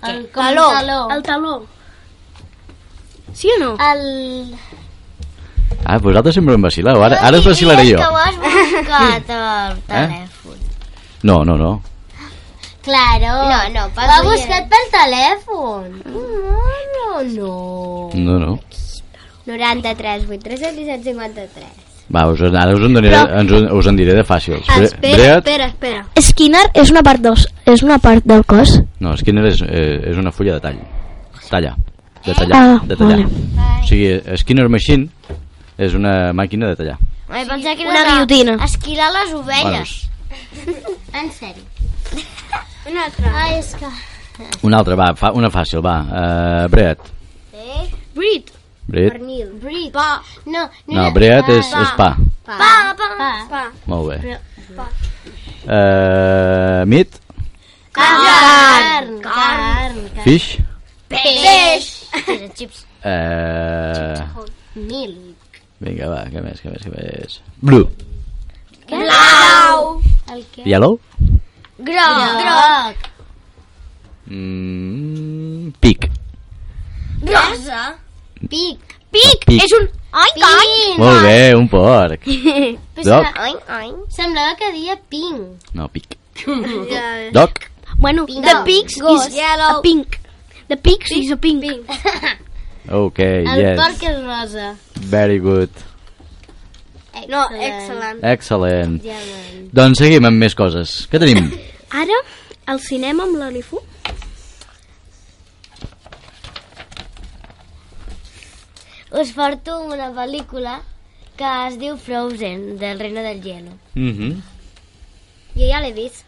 [0.09, 0.69] El Taló.
[0.73, 1.01] taló.
[1.13, 1.55] El taló.
[3.35, 3.73] Sí o no?
[3.91, 4.55] El...
[5.85, 7.03] Ah, vosaltres sempre em vacileu.
[7.05, 7.99] Ara, ara us vacilaré jo.
[8.01, 10.59] Que ho has buscat al telèfon.
[11.23, 11.83] No, no, no.
[12.83, 13.33] Claro.
[13.49, 14.29] No, no, L'ha oient.
[14.31, 16.03] buscat pel telèfon.
[16.09, 17.55] No, no.
[18.15, 18.59] No, no.
[19.47, 21.67] 93, 8, 3, 17, 53.
[22.11, 24.67] Va, us, ara us en, diré, Però- ens, us en diré de fàcils.
[24.83, 25.39] Espera, Bread?
[25.39, 26.07] espera, espera.
[26.21, 28.81] Skinner és una part dels, és una part del cos.
[28.99, 30.81] No, Skinner és, eh, és una fulla de tall.
[31.51, 31.77] Talla.
[32.25, 32.57] De tallar.
[32.63, 33.21] Ah, de tallar.
[33.21, 33.83] vale.
[33.83, 35.09] O sigui, Skinner Machine
[35.79, 36.99] és una màquina de tallar.
[37.29, 38.65] Vaig pensar que era Una de guillotina.
[38.65, 39.97] Esquilar les ovelles.
[41.13, 41.63] En sèrio.
[42.91, 43.31] Un altre.
[43.35, 43.87] Ai, és que...
[44.63, 45.97] Una altra, va, fa, una fàcil, va.
[46.07, 46.99] Uh, Bread.
[47.55, 47.89] Eh?
[48.91, 49.11] Brit.
[49.11, 49.13] Bread.
[49.13, 49.49] Pernil.
[49.63, 49.93] Brit.
[49.95, 50.23] Pa.
[50.47, 52.11] No, No, era- bread és, és pa.
[52.45, 52.57] Pa.
[52.59, 53.31] Pa, pa.
[53.51, 53.63] pa.
[53.87, 54.39] Molt bé.
[54.77, 54.87] Pa.
[55.61, 57.19] Uh, meat,
[57.93, 59.21] Carn.
[59.21, 59.21] Carn.
[59.21, 59.99] Carn.
[60.25, 60.59] fish,
[61.09, 61.43] Peix.
[61.45, 61.89] Peix.
[62.57, 62.87] Xips.
[63.05, 65.37] uh, Milk.
[65.81, 67.41] Vinga, va, què més, què més, què més?
[67.63, 67.87] Blue.
[68.91, 70.01] Blau.
[70.33, 70.65] El què?
[70.67, 70.99] Yellow.
[71.79, 72.41] Groc.
[72.41, 73.09] Groc.
[74.31, 76.09] Mm, pic.
[77.25, 77.83] Rosa.
[78.49, 78.79] Pic.
[79.11, 79.45] Pic.
[79.47, 79.63] Pic.
[79.65, 79.89] És un...
[80.11, 80.99] Oink, oink.
[80.99, 82.25] Molt bé, un porc.
[82.97, 83.27] Però Doc.
[83.27, 83.99] sembla- Oink, oink.
[84.15, 85.69] Semblava que deia pink.
[85.75, 86.17] No, pic.
[86.91, 87.05] Ja.
[87.37, 87.67] Doc.
[87.99, 88.45] Bueno, Pink.
[88.47, 89.29] the pigs Ghost.
[89.31, 90.19] is a pink.
[90.69, 91.65] The pigs is a pink.
[92.91, 93.77] Ok, El yes.
[93.79, 94.71] porc és rosa.
[95.13, 95.69] Very good.
[97.29, 98.23] No, excel·lent.
[98.25, 98.97] Excel·lent.
[99.05, 99.69] Diamant.
[99.77, 100.95] Doncs seguim amb més coses.
[101.13, 101.51] Què tenim?
[101.95, 102.17] Ara,
[102.73, 103.79] al cinema amb l'Alifu.
[109.11, 110.81] Us porto una pel·lícula
[111.37, 113.73] que es diu Frozen, del Reino del Hielo.
[113.95, 114.43] Mm -hmm.
[115.57, 116.25] Jo ja l'he vist.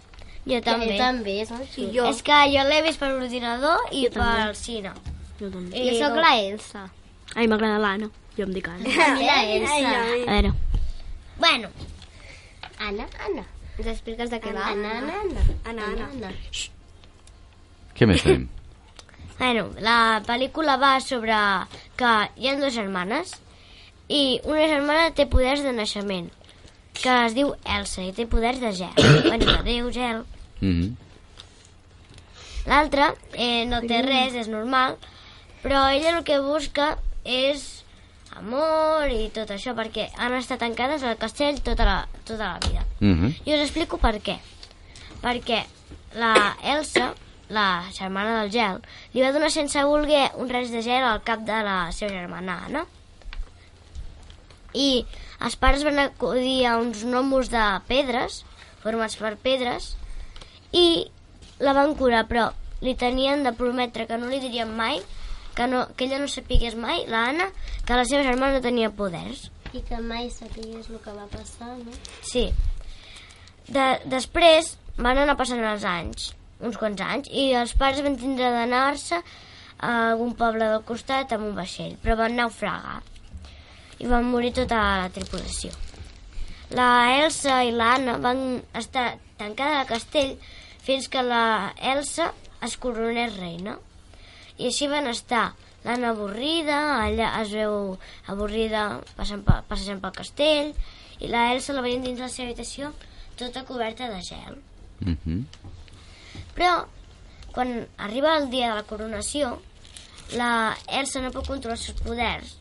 [0.47, 0.89] Jo també.
[0.93, 1.93] Jo també, és molt xulo.
[1.93, 2.07] Jo.
[2.11, 4.93] És que jo l'he vist per ordinador i pel cine.
[5.39, 5.79] Jo també.
[5.79, 6.91] I Jo sóc la Elsa.
[7.35, 8.11] Ai, m'agrada l'Anna.
[8.37, 8.85] Jo em dic Anna.
[9.29, 9.91] La Elsa.
[10.27, 10.53] A veure.
[11.39, 11.69] Bueno,
[12.79, 13.45] Anna, Anna.
[13.79, 14.67] ens expliques de què va?
[14.71, 15.41] Anna, Anna, Anna.
[15.65, 16.09] Anna, Anna.
[16.13, 16.33] Anna.
[17.95, 18.49] Què més tenim?
[19.39, 21.35] Bueno, la pel·lícula va sobre
[22.03, 23.37] que hi ha dues germanes
[24.11, 26.31] i una germana té poders de naixement
[26.99, 28.99] que es diu Elsa i té poders de gel.
[29.29, 30.25] bueno, de Déu, gel.
[30.61, 30.91] Mm -hmm.
[32.67, 34.97] L'altra eh, no té res, és normal,
[35.63, 37.85] però ella el que busca és
[38.37, 42.85] amor i tot això, perquè han estat tancades al castell tota la, tota la vida.
[43.01, 43.35] Mm -hmm.
[43.45, 44.39] I us explico per què.
[45.23, 45.65] Perquè
[46.15, 47.15] la Elsa,
[47.53, 48.81] la germana del gel,
[49.13, 52.59] li va donar sense voler un res de gel al cap de la seva germana
[52.67, 52.87] Anna.
[54.73, 55.05] I
[55.45, 58.43] els pares van acudir a uns gnomos de pedres,
[58.83, 59.93] formats per pedres,
[60.73, 61.11] i
[61.61, 62.49] la van curar, però
[62.83, 65.03] li tenien de prometre que no li dirien mai,
[65.55, 67.51] que, no, que ella no sapigués mai, la Anna,
[67.87, 69.51] que la seva germana no tenia poders.
[69.73, 71.95] I que mai sapigués el que va passar, no?
[72.27, 72.49] Sí.
[73.69, 76.33] De, després van anar passant els anys,
[76.63, 79.19] uns quants anys, i els pares van tindre d'anar-se
[79.83, 83.01] a algun poble del costat amb un vaixell, però van naufragar
[84.03, 85.71] i van morir tota la tripulació.
[86.75, 86.89] La
[87.21, 90.33] Elsa i l'Anna van estar tancades al castell
[90.83, 92.31] fins que la Elsa
[92.65, 93.77] es coronés reina.
[94.59, 95.53] I així van estar
[95.85, 97.97] l'Anna avorrida, allà es veu
[98.33, 98.87] avorrida
[99.19, 100.73] passant pel, passejant pel castell,
[101.23, 102.93] i la Elsa la veien dins la seva habitació
[103.39, 104.59] tota coberta de gel.
[105.01, 105.45] Mm -hmm.
[106.57, 106.73] Però,
[107.53, 109.55] quan arriba el dia de la coronació,
[110.39, 110.51] la
[111.01, 112.57] Elsa no pot controlar els seus poders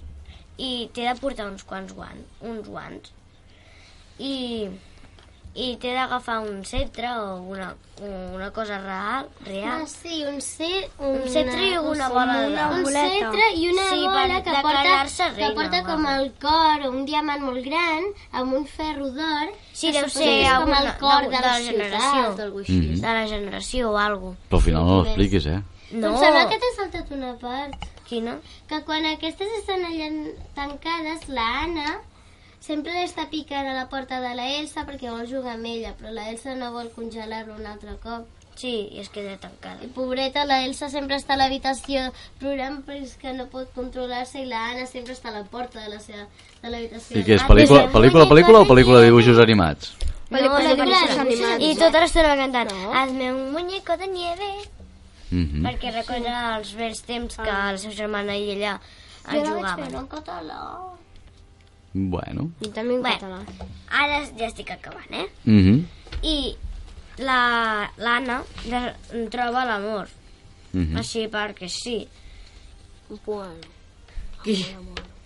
[0.61, 3.13] i té de portar uns quants guants, uns guants.
[4.19, 4.33] I,
[5.53, 7.73] i té d'agafar un cetre o una,
[8.33, 9.81] una cosa real, real.
[9.83, 13.99] Ah, sí, un, ce, Un cetre i una bola de- Un cetre i una Sí,
[14.05, 18.53] bola que porta, declarar-se que reina porta com el cor, un diamant molt gran, amb
[18.53, 19.51] un ferro d'or.
[19.73, 22.23] Sí, que deu ser que és com alguna, el cor de, de, la, la generació.
[22.61, 22.79] així.
[22.79, 23.01] Mhm.
[23.01, 25.61] De la generació o alguna Però al final no ho expliquis, eh?
[25.91, 26.07] No.
[26.13, 27.75] Em sembla que t'has saltat una part.
[28.07, 28.37] Quina?
[28.67, 30.07] Que quan aquestes estan allà
[30.55, 31.99] tancades, la Anna
[32.71, 36.13] sempre està picant a la porta de la Elsa perquè vol jugar amb ella, però
[36.15, 38.29] la Elsa no vol congelar-lo un altre cop.
[38.55, 39.79] Sí, i es queda tancada.
[39.81, 42.09] I pobreta, la Elsa sempre està a l'habitació
[42.39, 45.79] plorant però és que no pot controlar-se i la Anna sempre està a la porta
[45.81, 46.27] de la seva
[46.61, 47.17] de l'habitació.
[47.17, 49.95] I què és, pel·lícula, pel·lícula, pel·lícula o pel·lícula de dibuixos animats?
[50.29, 51.63] Pel·lícula de dibuixos animats.
[51.63, 52.93] I tota l'estona cantant no.
[52.93, 54.51] Hazme un muñeco de nieve
[55.31, 55.61] Mm -hmm.
[55.63, 58.81] perquè recorda els vells temps que la seva germana i ella
[59.31, 59.85] Jo en la vaig jugaven.
[59.85, 60.59] veure en català.
[61.93, 62.51] Bueno.
[62.61, 63.39] I també en català.
[63.89, 65.27] Ara ja estic acabant, eh?
[65.45, 65.83] Mm -hmm.
[66.23, 66.55] I
[67.17, 70.07] la l'Anna de- troba l'amor.
[70.73, 70.97] Mhm.
[70.97, 72.07] Així perquè sí.
[73.25, 73.55] Bueno.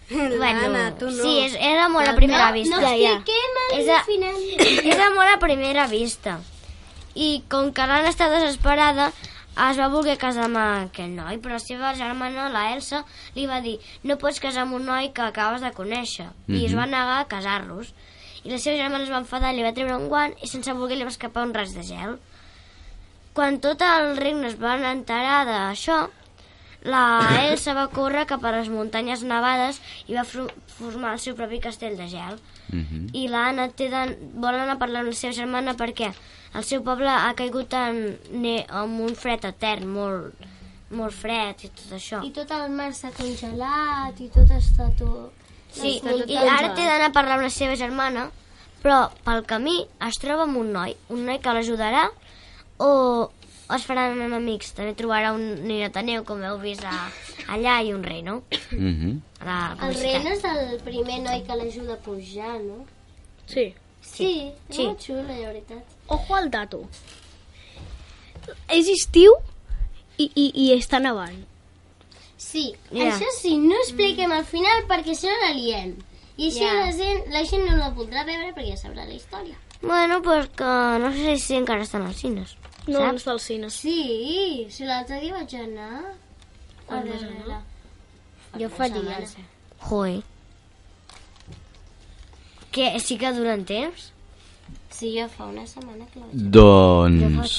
[0.09, 1.23] Bueno, L'Anna, tu no.
[1.23, 2.75] sí, és, és amor a primera no, vista.
[2.79, 4.35] No expliquem el És a- final.
[4.85, 6.39] és amor a primera vista.
[7.15, 9.11] I com que l'Anna està desesperada,
[9.71, 13.03] es va voler casar amb aquell noi, però la seva germana, la Elsa,
[13.35, 16.27] li va dir no pots casar amb un noi que acabes de conèixer.
[16.47, 16.79] I es Mhm.
[16.79, 17.93] va negar a casar-los.
[18.43, 20.97] I la seva germana es va enfadar, li va treure un guant i sense voler
[20.97, 22.19] li va escapar un ras de gel.
[23.33, 26.09] Quan tot el regne es van enterar d'això,
[26.83, 27.01] la
[27.49, 31.97] Elsa va córrer cap a les muntanyes nevades i va formar el seu propi castell
[31.97, 32.37] de gel.
[32.69, 33.09] Mhm.
[33.13, 34.17] I l'Anna de...
[34.35, 36.13] vol anar a parlar amb la seva germana perquè
[36.55, 40.45] el seu poble ha caigut en, ne, en un fred etern, molt,
[40.95, 42.21] molt fred i tot això.
[42.23, 45.31] I tot el mar s'ha congelat i tot està tot...
[45.75, 48.29] Sí, està tot i ara té d'anar a parlar amb la seva germana,
[48.83, 52.05] però pel camí es troba amb un noi, un noi que l'ajudarà
[52.79, 52.91] o,
[53.75, 54.71] es faran enemics.
[54.77, 56.93] També trobarà un ninot de neu, com heu vist a,
[57.51, 58.43] allà, i un rei, no?
[58.71, 59.17] Mhm.
[59.41, 59.57] A la
[59.89, 62.85] El rei no és el primer noi que l'ajuda a pujar, no?
[63.47, 63.73] Sí.
[64.05, 64.31] Sí,
[64.69, 64.85] és Sí.
[64.85, 65.94] molt xulo, la veritat.
[66.07, 66.83] Ojo al dato.
[68.69, 69.33] És estiu
[70.17, 71.43] i, i, i està nevant.
[72.37, 73.09] Sí, Ja.
[73.09, 75.95] això sí, no expliquem al final perquè si no la liem.
[76.37, 76.73] I així Ja.
[76.73, 79.57] la, gent, la gent no la voldrà veure perquè ja sabrà la història.
[79.81, 80.63] Bueno, pues que
[80.99, 82.55] no sé si encara estan als cines.
[82.87, 83.11] No, saps?
[83.11, 83.69] no està al cine.
[83.69, 86.13] Sí, si l'altre dia vaig anar...
[86.85, 87.61] Quan vas veure, anar?
[88.61, 89.35] Jo fa dies.
[89.89, 90.21] Joder.
[92.71, 94.11] Que sí que duren temps?
[94.95, 97.57] Sí, jo fa una setmana que la vaig Doncs...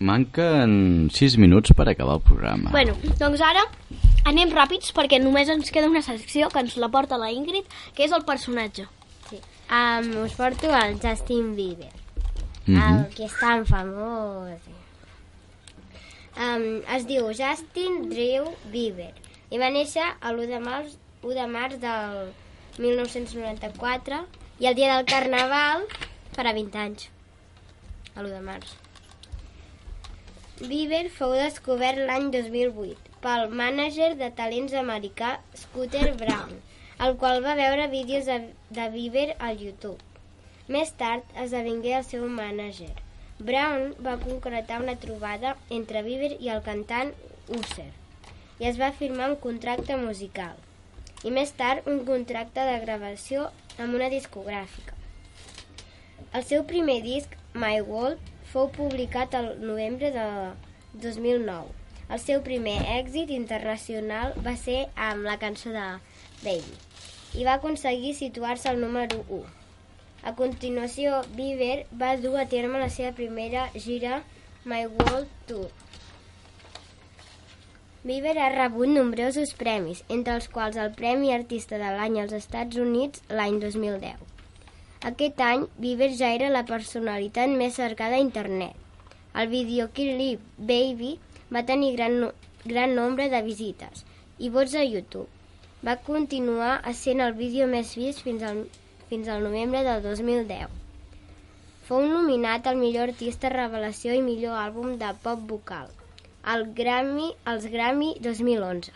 [0.00, 2.70] Manquen 6 minuts per acabar el programa.
[2.70, 3.64] Bueno, doncs ara
[4.30, 8.04] anem ràpids perquè només ens queda una secció que ens la porta la Ingrid, que
[8.06, 8.86] és el personatge.
[9.28, 9.40] Sí.
[9.68, 11.90] Um, us porto el Justin Bieber,
[12.66, 12.78] Mhm.
[12.78, 14.60] el que és tan famós.
[16.38, 19.10] Um, es diu Justin Drew Bieber
[19.50, 20.94] i va néixer a l'1 de març,
[21.24, 22.30] 1 de març del
[22.78, 24.20] 1994
[24.60, 25.82] i el dia del Carnaval
[26.36, 27.08] farà 20 anys,
[28.14, 28.74] a l'1 de març.
[30.60, 36.56] Bieber fou descobert l'any 2008 pel mànager de talents americà Scooter Brown,
[37.06, 38.40] el qual va veure vídeos de,
[38.74, 40.02] de Bieber al YouTube.
[40.68, 42.92] Més tard esdevingué el seu mànager.
[43.38, 47.14] Brown va concretar una trobada entre Bieber i el cantant
[47.60, 47.90] Usher
[48.58, 50.58] i es va firmar un contracte musical
[51.22, 53.46] i més tard un contracte de gravació
[53.78, 54.97] amb una discogràfica.
[56.36, 58.20] El seu primer disc, My World,
[58.52, 60.24] fou publicat el novembre de
[61.04, 61.72] 2009.
[62.08, 65.86] El seu primer èxit internacional va ser amb la cançó de
[66.44, 66.76] Baby
[67.36, 69.42] i va aconseguir situar-se al número 1.
[70.28, 74.22] A continuació, Bieber va dur a terme la seva primera gira
[74.64, 75.68] My World Tour.
[78.08, 82.80] Bieber ha rebut nombrosos premis, entre els quals el Premi Artista de l'any als Estats
[82.88, 84.37] Units l'any 2010.
[85.06, 88.74] Aquest any, Bieber ja era la personalitat més cercada a internet.
[89.38, 91.12] El videoclip Baby
[91.54, 92.32] va tenir gran, no-
[92.64, 94.04] gran nombre de visites
[94.38, 95.28] i vots a YouTube.
[95.86, 98.64] Va continuar essent el vídeo més vist fins al,
[99.08, 100.66] fins al novembre del 2010.
[101.86, 105.86] Fou nominat al millor artista revelació i millor àlbum de pop vocal,
[106.42, 108.90] al Grammy, als Grammy 2011.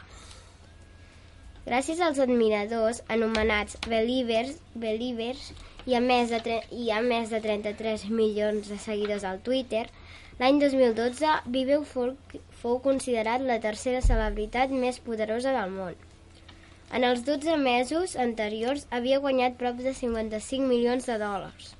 [1.64, 5.52] Gràcies als admiradors anomenats Believers, Believers
[5.86, 9.84] i, a més de, i a més de 33 milions de seguidors al Twitter,
[10.38, 12.14] l'any 2012 Bieber fou,
[12.62, 15.98] fou considerat la tercera celebritat més poderosa del món.
[16.92, 21.72] En els 12 mesos anteriors havia guanyat prop de 55 milions de dòlars.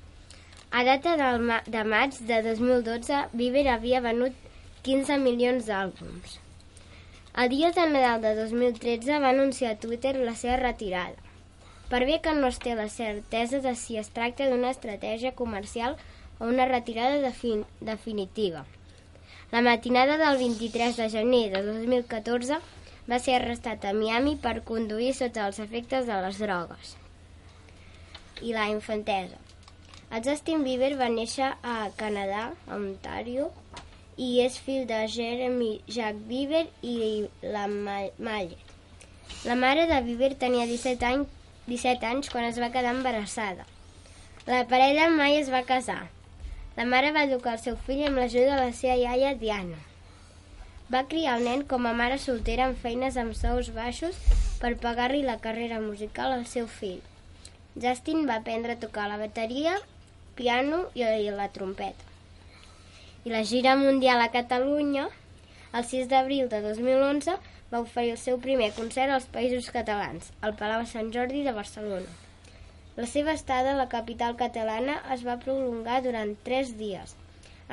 [0.73, 4.39] A data del ma de maig de 2012, Bieber havia venut
[4.87, 6.39] 15 milions d'àlbums.
[7.43, 11.22] El dia de Nadal de 2013 va anunciar a Twitter la seva retirada.
[11.93, 15.93] Per bé que no es té la certesa de si es tracta d'una estratègia comercial
[16.39, 18.63] o una retirada defin definitiva.
[19.51, 22.57] La matinada del 23 de gener de 2014
[23.11, 26.95] va ser arrestat a Miami per conduir sota els efectes de les drogues
[28.41, 29.37] i la infantesa.
[30.09, 33.51] El Justin Bieber va néixer a Canadà, a Ontario,
[34.17, 35.69] i és fill de Jeremy
[35.99, 36.97] Jack Bieber i
[37.41, 38.73] la Ma- Mallet.
[39.45, 41.29] La mare de Bieber tenia 17 anys,
[41.67, 43.63] 17 anys quan es va quedar embarassada.
[44.47, 46.09] La parella mai es va casar.
[46.75, 49.79] La mare va educar el seu fill amb l'ajuda de la seva iaia Diana.
[50.91, 54.19] Va criar el nen com a mare soltera amb feines amb sous baixos
[54.59, 56.99] per pagar-li la carrera musical al seu fill.
[57.79, 59.77] Justin va aprendre a tocar la bateria,
[60.35, 62.11] piano i la trompeta.
[63.23, 65.07] I la gira mundial a Catalunya,
[65.73, 67.37] el 6 d'abril de 2011,
[67.73, 72.11] va oferir el seu primer concert als Països Catalans, al Palau Sant Jordi de Barcelona.
[72.95, 77.15] La seva estada a la capital catalana es va prolongar durant tres dies,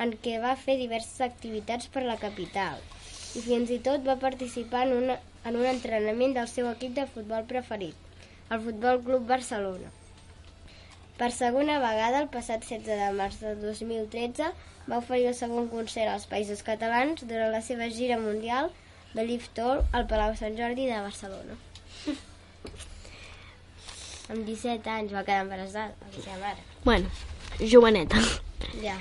[0.01, 2.81] en què va fer diverses activitats per la capital
[3.37, 7.05] i fins i tot va participar en, una, en un entrenament del seu equip de
[7.13, 7.95] futbol preferit,
[8.49, 9.91] el Futbol Club Barcelona.
[11.19, 14.49] Per segona vegada, el passat 16 de març de 2013,
[14.89, 18.71] va oferir el segon concert als Països Catalans durant la seva gira mundial
[19.13, 21.55] Believe Tour al Palau Sant Jordi de Barcelona.
[24.31, 26.61] Amb 17 anys va quedar embarassada, la seva mare.
[26.85, 27.09] Bueno,
[27.59, 28.15] joveneta.
[28.83, 28.95] Ja.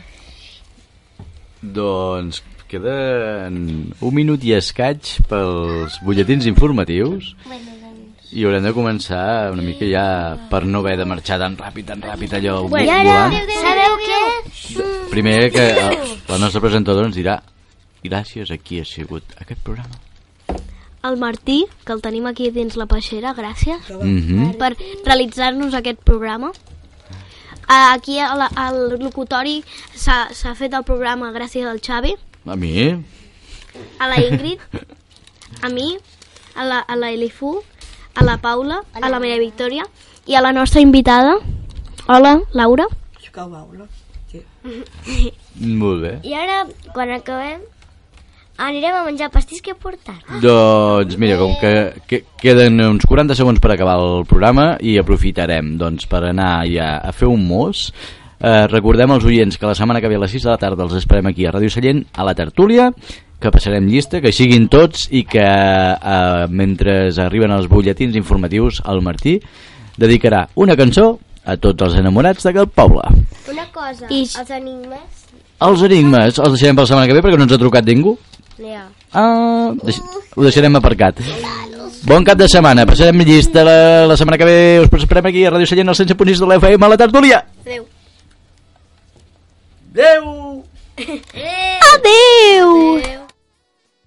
[1.62, 8.28] Doncs queden un minut i escaig pels butlletins informatius Bueno, doncs...
[8.30, 10.04] i haurem de començar una mica ja
[10.52, 13.50] per no haver de marxar tan ràpid, tan ràpid allò I ara, volant.
[13.58, 14.20] sabeu què?
[15.10, 15.66] Primer que
[16.30, 17.40] la nostra presentadora ens dirà
[18.02, 19.98] gràcies a qui ha sigut aquest programa.
[21.02, 24.58] El Martí, que el tenim aquí dins la peixera, gràcies Mhm.
[24.58, 26.52] per realitzar-nos aquest programa.
[27.68, 29.62] Aquí al, al locutori
[29.94, 32.90] s'ha fet el programa gràcies al Xavi, A mi?
[33.98, 34.58] a la Ingrid,
[35.62, 35.96] a mi,
[36.56, 37.62] a la, a la Elifu,
[38.14, 39.84] a la Paula, a la Maria Victòria
[40.26, 41.36] i a la nostra invitada.
[42.08, 42.86] Hola, Laura.
[43.32, 43.86] Veure.
[44.32, 44.42] Sí.
[45.60, 46.18] Molt bé.
[46.26, 47.60] I ara, quan acabem,
[48.60, 50.20] anirem a menjar pastís que he portat.
[50.42, 51.72] Doncs mira, com que,
[52.06, 56.98] que queden uns 40 segons per acabar el programa i aprofitarem doncs, per anar ja
[57.00, 57.88] a fer un mos.
[58.40, 60.84] Eh, recordem als oients que la setmana que ve a les 6 de la tarda
[60.86, 62.86] els esperem aquí a Ràdio Sallent a la tertúlia
[63.40, 69.00] que passarem llista, que siguin tots i que eh, mentre arriben els butlletins informatius el
[69.04, 69.38] Martí
[70.00, 73.04] dedicarà una cançó a tots els enamorats d'aquest poble.
[73.50, 75.16] Una cosa, I- els enigmes...
[75.60, 78.14] Els enigmes els deixarem per la setmana que ve perquè no ens ha trucat ningú.
[79.12, 80.00] Ah, deix
[80.36, 81.20] ho deixarem aparcat.
[82.08, 82.86] Bon cap de setmana.
[82.88, 84.58] Passarem llista la, la setmana que ve.
[84.84, 87.44] Us esperem aquí a Ràdio Sallent al 100.6 de l'FM a la tertúlia.
[87.64, 87.86] Adéu.
[89.92, 90.64] Adéu.
[91.94, 92.70] Adéu.
[92.96, 93.19] Adéu.